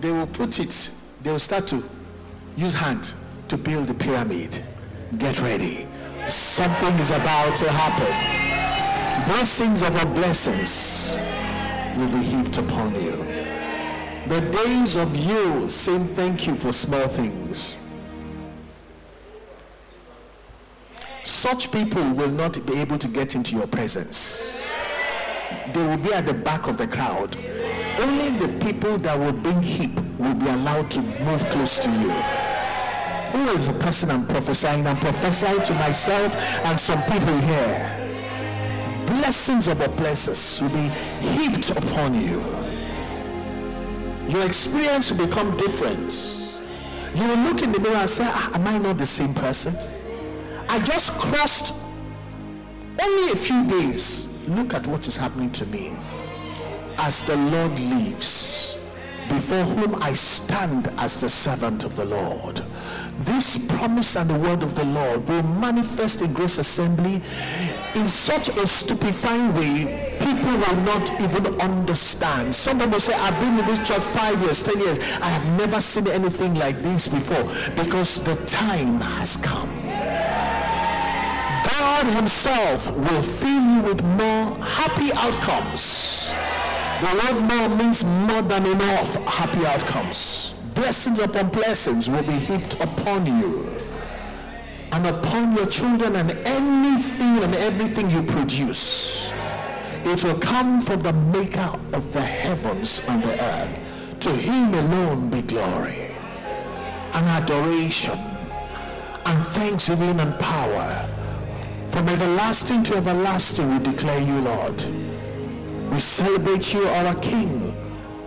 They 0.00 0.10
will 0.10 0.26
put 0.26 0.58
it, 0.58 0.94
they 1.22 1.30
will 1.30 1.38
start 1.38 1.66
to 1.68 1.82
Use 2.56 2.74
hand 2.74 3.12
to 3.48 3.56
build 3.56 3.86
the 3.86 3.94
pyramid. 3.94 4.62
Get 5.18 5.40
ready. 5.40 5.86
Something 6.26 6.94
is 6.96 7.10
about 7.10 7.56
to 7.56 7.70
happen. 7.70 8.39
Blessings 9.26 9.82
upon 9.82 10.14
blessings 10.14 11.16
will 11.96 12.08
be 12.08 12.22
heaped 12.22 12.58
upon 12.58 12.94
you. 12.94 13.16
The 14.28 14.40
days 14.52 14.96
of 14.96 15.16
you 15.16 15.68
saying 15.68 16.04
thank 16.04 16.46
you 16.46 16.54
for 16.54 16.72
small 16.72 17.06
things. 17.08 17.76
Such 21.22 21.72
people 21.72 22.02
will 22.12 22.30
not 22.30 22.64
be 22.66 22.78
able 22.78 22.98
to 22.98 23.08
get 23.08 23.34
into 23.34 23.56
your 23.56 23.66
presence. 23.66 24.66
They 25.72 25.82
will 25.82 25.98
be 25.98 26.12
at 26.12 26.26
the 26.26 26.34
back 26.34 26.68
of 26.68 26.76
the 26.76 26.86
crowd. 26.86 27.36
Only 27.98 28.30
the 28.38 28.64
people 28.64 28.98
that 28.98 29.18
will 29.18 29.32
bring 29.32 29.62
heap 29.62 29.94
will 30.18 30.34
be 30.34 30.48
allowed 30.48 30.90
to 30.92 31.02
move 31.24 31.48
close 31.50 31.78
to 31.80 31.90
you. 31.90 32.12
Who 33.32 33.48
is 33.50 33.72
the 33.72 33.78
person 33.82 34.10
I'm 34.10 34.26
prophesying? 34.26 34.86
I'm 34.86 34.98
prophesying 34.98 35.62
to 35.62 35.74
myself 35.74 36.34
and 36.64 36.78
some 36.78 37.02
people 37.02 37.36
here. 37.38 37.99
Blessings 39.10 39.66
of 39.68 39.80
upon 39.80 39.88
blessings 39.96 40.62
will 40.62 40.70
be 40.70 40.88
heaped 41.20 41.70
upon 41.70 42.14
you. 42.14 42.40
Your 44.28 44.46
experience 44.46 45.10
will 45.10 45.26
become 45.26 45.56
different. 45.56 46.12
You 47.14 47.26
will 47.26 47.38
look 47.38 47.62
in 47.62 47.72
the 47.72 47.80
mirror 47.80 47.96
and 47.96 48.08
say, 48.08 48.24
"Ah, 48.26 48.50
Am 48.54 48.66
I 48.68 48.78
not 48.78 48.98
the 48.98 49.06
same 49.06 49.34
person? 49.34 49.76
I 50.68 50.78
just 50.80 51.18
crossed 51.18 51.74
only 53.02 53.32
a 53.32 53.36
few 53.36 53.66
days. 53.66 54.38
Look 54.46 54.74
at 54.74 54.86
what 54.86 55.08
is 55.08 55.16
happening 55.16 55.50
to 55.52 55.66
me. 55.66 55.92
As 56.96 57.24
the 57.24 57.36
Lord 57.36 57.78
lives, 57.78 58.76
before 59.28 59.64
whom 59.64 60.00
I 60.02 60.12
stand 60.12 60.92
as 60.98 61.20
the 61.20 61.28
servant 61.28 61.82
of 61.82 61.96
the 61.96 62.04
Lord. 62.04 62.62
This 63.18 63.66
promise 63.76 64.16
and 64.16 64.30
the 64.30 64.38
word 64.38 64.62
of 64.62 64.74
the 64.74 64.84
Lord 64.84 65.28
will 65.28 65.42
manifest 65.42 66.22
in 66.22 66.32
Grace 66.32 66.58
Assembly 66.58 67.20
in 67.94 68.08
such 68.08 68.48
a 68.48 68.66
stupefying 68.66 69.52
way, 69.54 70.16
people 70.20 70.56
will 70.56 70.76
not 70.82 71.10
even 71.20 71.60
understand. 71.60 72.54
Somebody 72.54 72.92
will 72.92 73.00
say, 73.00 73.14
I've 73.14 73.38
been 73.40 73.58
in 73.58 73.66
this 73.66 73.86
church 73.86 74.02
five 74.02 74.40
years, 74.42 74.62
ten 74.62 74.78
years. 74.78 74.98
I 75.20 75.28
have 75.28 75.58
never 75.58 75.80
seen 75.80 76.06
anything 76.08 76.54
like 76.54 76.76
this 76.82 77.08
before 77.08 77.44
because 77.74 78.22
the 78.24 78.36
time 78.46 79.00
has 79.00 79.36
come. 79.36 79.68
God 81.66 82.06
Himself 82.14 82.96
will 82.96 83.22
fill 83.22 83.62
you 83.62 83.82
with 83.82 84.02
more 84.04 84.56
happy 84.64 85.12
outcomes. 85.14 86.34
The 87.00 87.06
word 87.16 87.40
more 87.40 87.76
means 87.76 88.04
more 88.04 88.42
than 88.42 88.66
enough 88.66 89.14
happy 89.24 89.66
outcomes. 89.66 90.59
Blessings 90.80 91.18
upon 91.20 91.50
blessings 91.50 92.08
will 92.08 92.22
be 92.22 92.32
heaped 92.32 92.80
upon 92.80 93.26
you 93.26 93.68
and 94.92 95.06
upon 95.06 95.52
your 95.52 95.66
children 95.66 96.16
and 96.16 96.30
anything 96.30 97.36
and 97.44 97.54
everything 97.56 98.10
you 98.10 98.22
produce. 98.22 99.30
It 100.06 100.24
will 100.24 100.40
come 100.40 100.80
from 100.80 101.02
the 101.02 101.12
maker 101.12 101.70
of 101.92 102.10
the 102.14 102.22
heavens 102.22 103.06
and 103.08 103.22
the 103.22 103.38
earth. 103.44 104.18
To 104.20 104.30
him 104.30 104.72
alone 104.72 105.28
be 105.28 105.42
glory 105.42 106.16
and 107.12 107.26
adoration 107.26 108.18
and 109.26 109.44
thanksgiving 109.44 110.18
and 110.18 110.40
power. 110.40 111.06
From 111.90 112.08
everlasting 112.08 112.84
to 112.84 112.96
everlasting, 112.96 113.70
we 113.70 113.78
declare 113.80 114.22
you, 114.22 114.40
Lord. 114.40 114.82
We 115.92 116.00
celebrate 116.00 116.72
you, 116.72 116.86
our 116.86 117.14
King. 117.16 117.69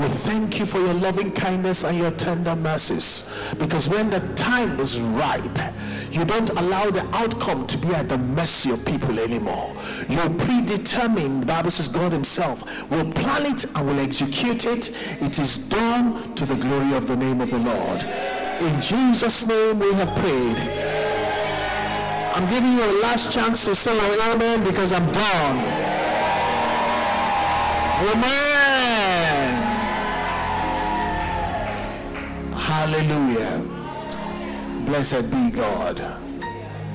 We 0.03 0.09
thank 0.09 0.59
you 0.59 0.65
for 0.65 0.79
your 0.79 0.95
loving 0.95 1.31
kindness 1.31 1.85
and 1.85 1.97
your 1.97 2.11
tender 2.11 2.57
mercies. 2.57 3.31
Because 3.57 3.87
when 3.87 4.09
the 4.09 4.19
time 4.35 4.77
is 4.81 4.99
ripe, 4.99 5.57
you 6.11 6.25
don't 6.25 6.49
allow 6.49 6.89
the 6.89 7.07
outcome 7.15 7.65
to 7.67 7.77
be 7.77 7.87
at 7.95 8.09
the 8.09 8.17
mercy 8.17 8.71
of 8.71 8.85
people 8.85 9.17
anymore. 9.17 9.73
You're 10.09 10.29
predetermined. 10.31 11.43
The 11.43 11.45
Bible 11.45 11.71
says 11.71 11.87
God 11.87 12.11
Himself 12.11 12.91
will 12.91 13.09
plan 13.13 13.45
it 13.45 13.63
and 13.77 13.87
will 13.87 13.99
execute 14.01 14.65
it. 14.65 14.89
It 15.21 15.39
is 15.39 15.69
done 15.69 16.35
to 16.35 16.45
the 16.45 16.57
glory 16.57 16.95
of 16.95 17.07
the 17.07 17.15
name 17.15 17.39
of 17.39 17.51
the 17.51 17.59
Lord. 17.59 18.03
In 18.03 18.81
Jesus' 18.81 19.47
name 19.47 19.79
we 19.79 19.93
have 19.93 20.13
prayed. 20.17 20.57
I'm 22.35 22.49
giving 22.49 22.73
you 22.73 22.83
a 22.83 22.93
last 23.03 23.33
chance 23.33 23.63
to 23.63 23.73
say 23.73 23.97
amen 24.33 24.65
because 24.65 24.91
I'm 24.91 25.09
done. 25.13 25.59
Amen. 28.11 29.02
Hallelujah. 32.73 33.63
Blessed 34.87 35.29
be 35.29 35.51
God. 35.51 36.03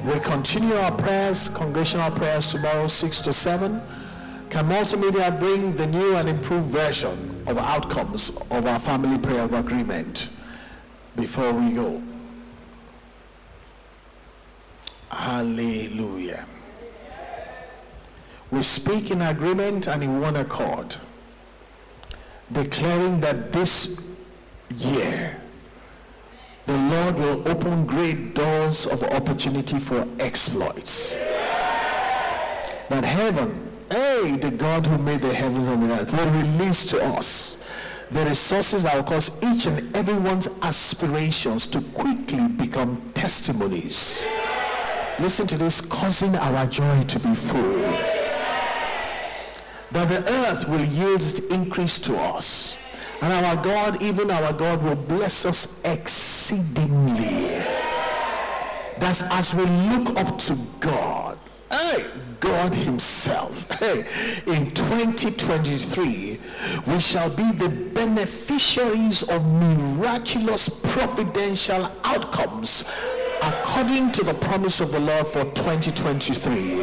We 0.04 0.18
continue 0.18 0.74
our 0.74 0.90
prayers, 0.90 1.48
congregational 1.48 2.10
prayers 2.10 2.50
tomorrow, 2.50 2.88
6 2.88 3.20
to 3.20 3.32
7. 3.32 3.80
Can 4.50 4.64
multimedia 4.66 5.38
bring 5.38 5.76
the 5.76 5.86
new 5.86 6.16
and 6.16 6.28
improved 6.28 6.66
version 6.66 7.44
of 7.46 7.58
outcomes 7.58 8.38
of 8.50 8.66
our 8.66 8.80
family 8.80 9.18
prayer 9.18 9.42
of 9.42 9.52
agreement 9.52 10.30
before 11.14 11.52
we 11.52 11.70
go? 11.70 12.02
Hallelujah. 15.12 16.44
We 18.50 18.64
speak 18.64 19.12
in 19.12 19.22
agreement 19.22 19.86
and 19.86 20.02
in 20.02 20.20
one 20.20 20.34
accord, 20.34 20.96
declaring 22.52 23.20
that 23.20 23.52
this 23.52 24.12
year 24.70 25.37
the 26.68 26.76
Lord 26.76 27.14
will 27.16 27.48
open 27.48 27.86
great 27.86 28.34
doors 28.34 28.86
of 28.86 29.02
opportunity 29.02 29.78
for 29.78 30.06
exploits. 30.20 31.14
That 32.90 33.04
heaven, 33.04 33.72
hey, 33.90 34.36
the 34.36 34.50
God 34.50 34.84
who 34.84 34.98
made 34.98 35.20
the 35.20 35.32
heavens 35.32 35.66
and 35.68 35.82
the 35.82 35.94
earth, 35.94 36.12
will 36.12 36.30
release 36.30 36.84
to 36.90 37.02
us 37.02 37.64
the 38.10 38.22
resources 38.26 38.82
that 38.82 38.94
will 38.94 39.02
cause 39.02 39.42
each 39.42 39.64
and 39.64 39.96
everyone's 39.96 40.60
aspirations 40.62 41.66
to 41.68 41.80
quickly 41.94 42.48
become 42.48 43.12
testimonies. 43.14 44.26
Listen 45.18 45.46
to 45.46 45.56
this, 45.56 45.80
causing 45.80 46.36
our 46.36 46.66
joy 46.66 47.02
to 47.04 47.18
be 47.20 47.34
full. 47.34 47.80
That 49.92 50.06
the 50.10 50.22
earth 50.30 50.68
will 50.68 50.84
yield 50.84 51.22
its 51.22 51.38
increase 51.46 51.98
to 52.00 52.14
us. 52.18 52.76
And 53.20 53.32
our 53.32 53.62
God, 53.64 54.00
even 54.02 54.30
our 54.30 54.52
God, 54.52 54.82
will 54.82 54.94
bless 54.94 55.44
us 55.44 55.82
exceedingly. 55.84 57.62
That's 58.98 59.22
as 59.22 59.54
we 59.54 59.64
look 59.64 60.16
up 60.16 60.38
to 60.38 60.56
God. 60.80 61.38
Hey, 61.70 62.04
God 62.40 62.72
Himself. 62.72 63.68
Hey, 63.78 64.00
in 64.46 64.70
2023, 64.70 66.40
we 66.86 67.00
shall 67.00 67.28
be 67.30 67.50
the 67.52 67.90
beneficiaries 67.92 69.28
of 69.28 69.44
miraculous 69.46 70.80
providential 70.94 71.90
outcomes 72.04 72.84
according 73.42 74.12
to 74.12 74.24
the 74.24 74.34
promise 74.34 74.80
of 74.80 74.92
the 74.92 75.00
Lord 75.00 75.26
for 75.26 75.44
2023. 75.44 76.82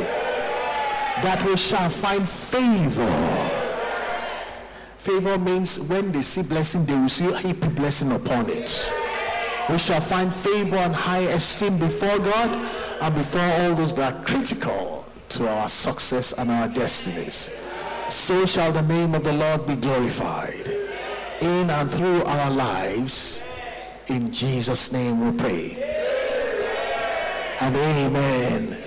That 1.24 1.44
we 1.46 1.56
shall 1.58 1.90
find 1.90 2.28
favor. 2.28 3.55
Favor 5.06 5.38
means 5.38 5.88
when 5.88 6.12
they 6.12 6.24
see 6.24 6.42
blessing, 6.42 6.84
they 6.84 6.96
will 6.96 7.10
see 7.10 7.28
a 7.28 7.38
heap 7.38 7.62
blessing 7.76 8.12
upon 8.12 8.50
it. 8.50 8.92
We 9.70 9.78
shall 9.78 10.02
find 10.02 10.34
favor 10.34 10.78
and 10.78 10.96
high 10.96 11.28
esteem 11.30 11.78
before 11.78 12.18
God 12.18 12.50
and 13.00 13.14
before 13.14 13.40
all 13.40 13.76
those 13.76 13.94
that 13.98 14.12
are 14.16 14.26
critical 14.26 15.06
to 15.30 15.48
our 15.48 15.68
success 15.68 16.40
and 16.40 16.50
our 16.50 16.68
destinies. 16.70 17.56
So 18.10 18.48
shall 18.48 18.72
the 18.72 18.82
name 18.82 19.14
of 19.14 19.24
the 19.24 19.34
Lord 19.34 19.68
be 19.68 19.76
glorified 19.76 20.68
in 21.40 21.70
and 21.70 21.92
through 21.92 22.24
our 22.24 22.50
lives. 22.50 23.44
In 24.08 24.32
Jesus' 24.32 24.92
name 24.92 25.24
we 25.24 25.38
pray. 25.38 25.84
And 27.62 27.76
amen. 27.76 28.84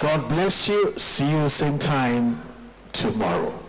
God 0.00 0.26
bless 0.26 0.70
you. 0.70 0.94
See 0.96 1.30
you 1.30 1.50
same 1.50 1.78
time 1.78 2.40
tomorrow. 2.92 3.59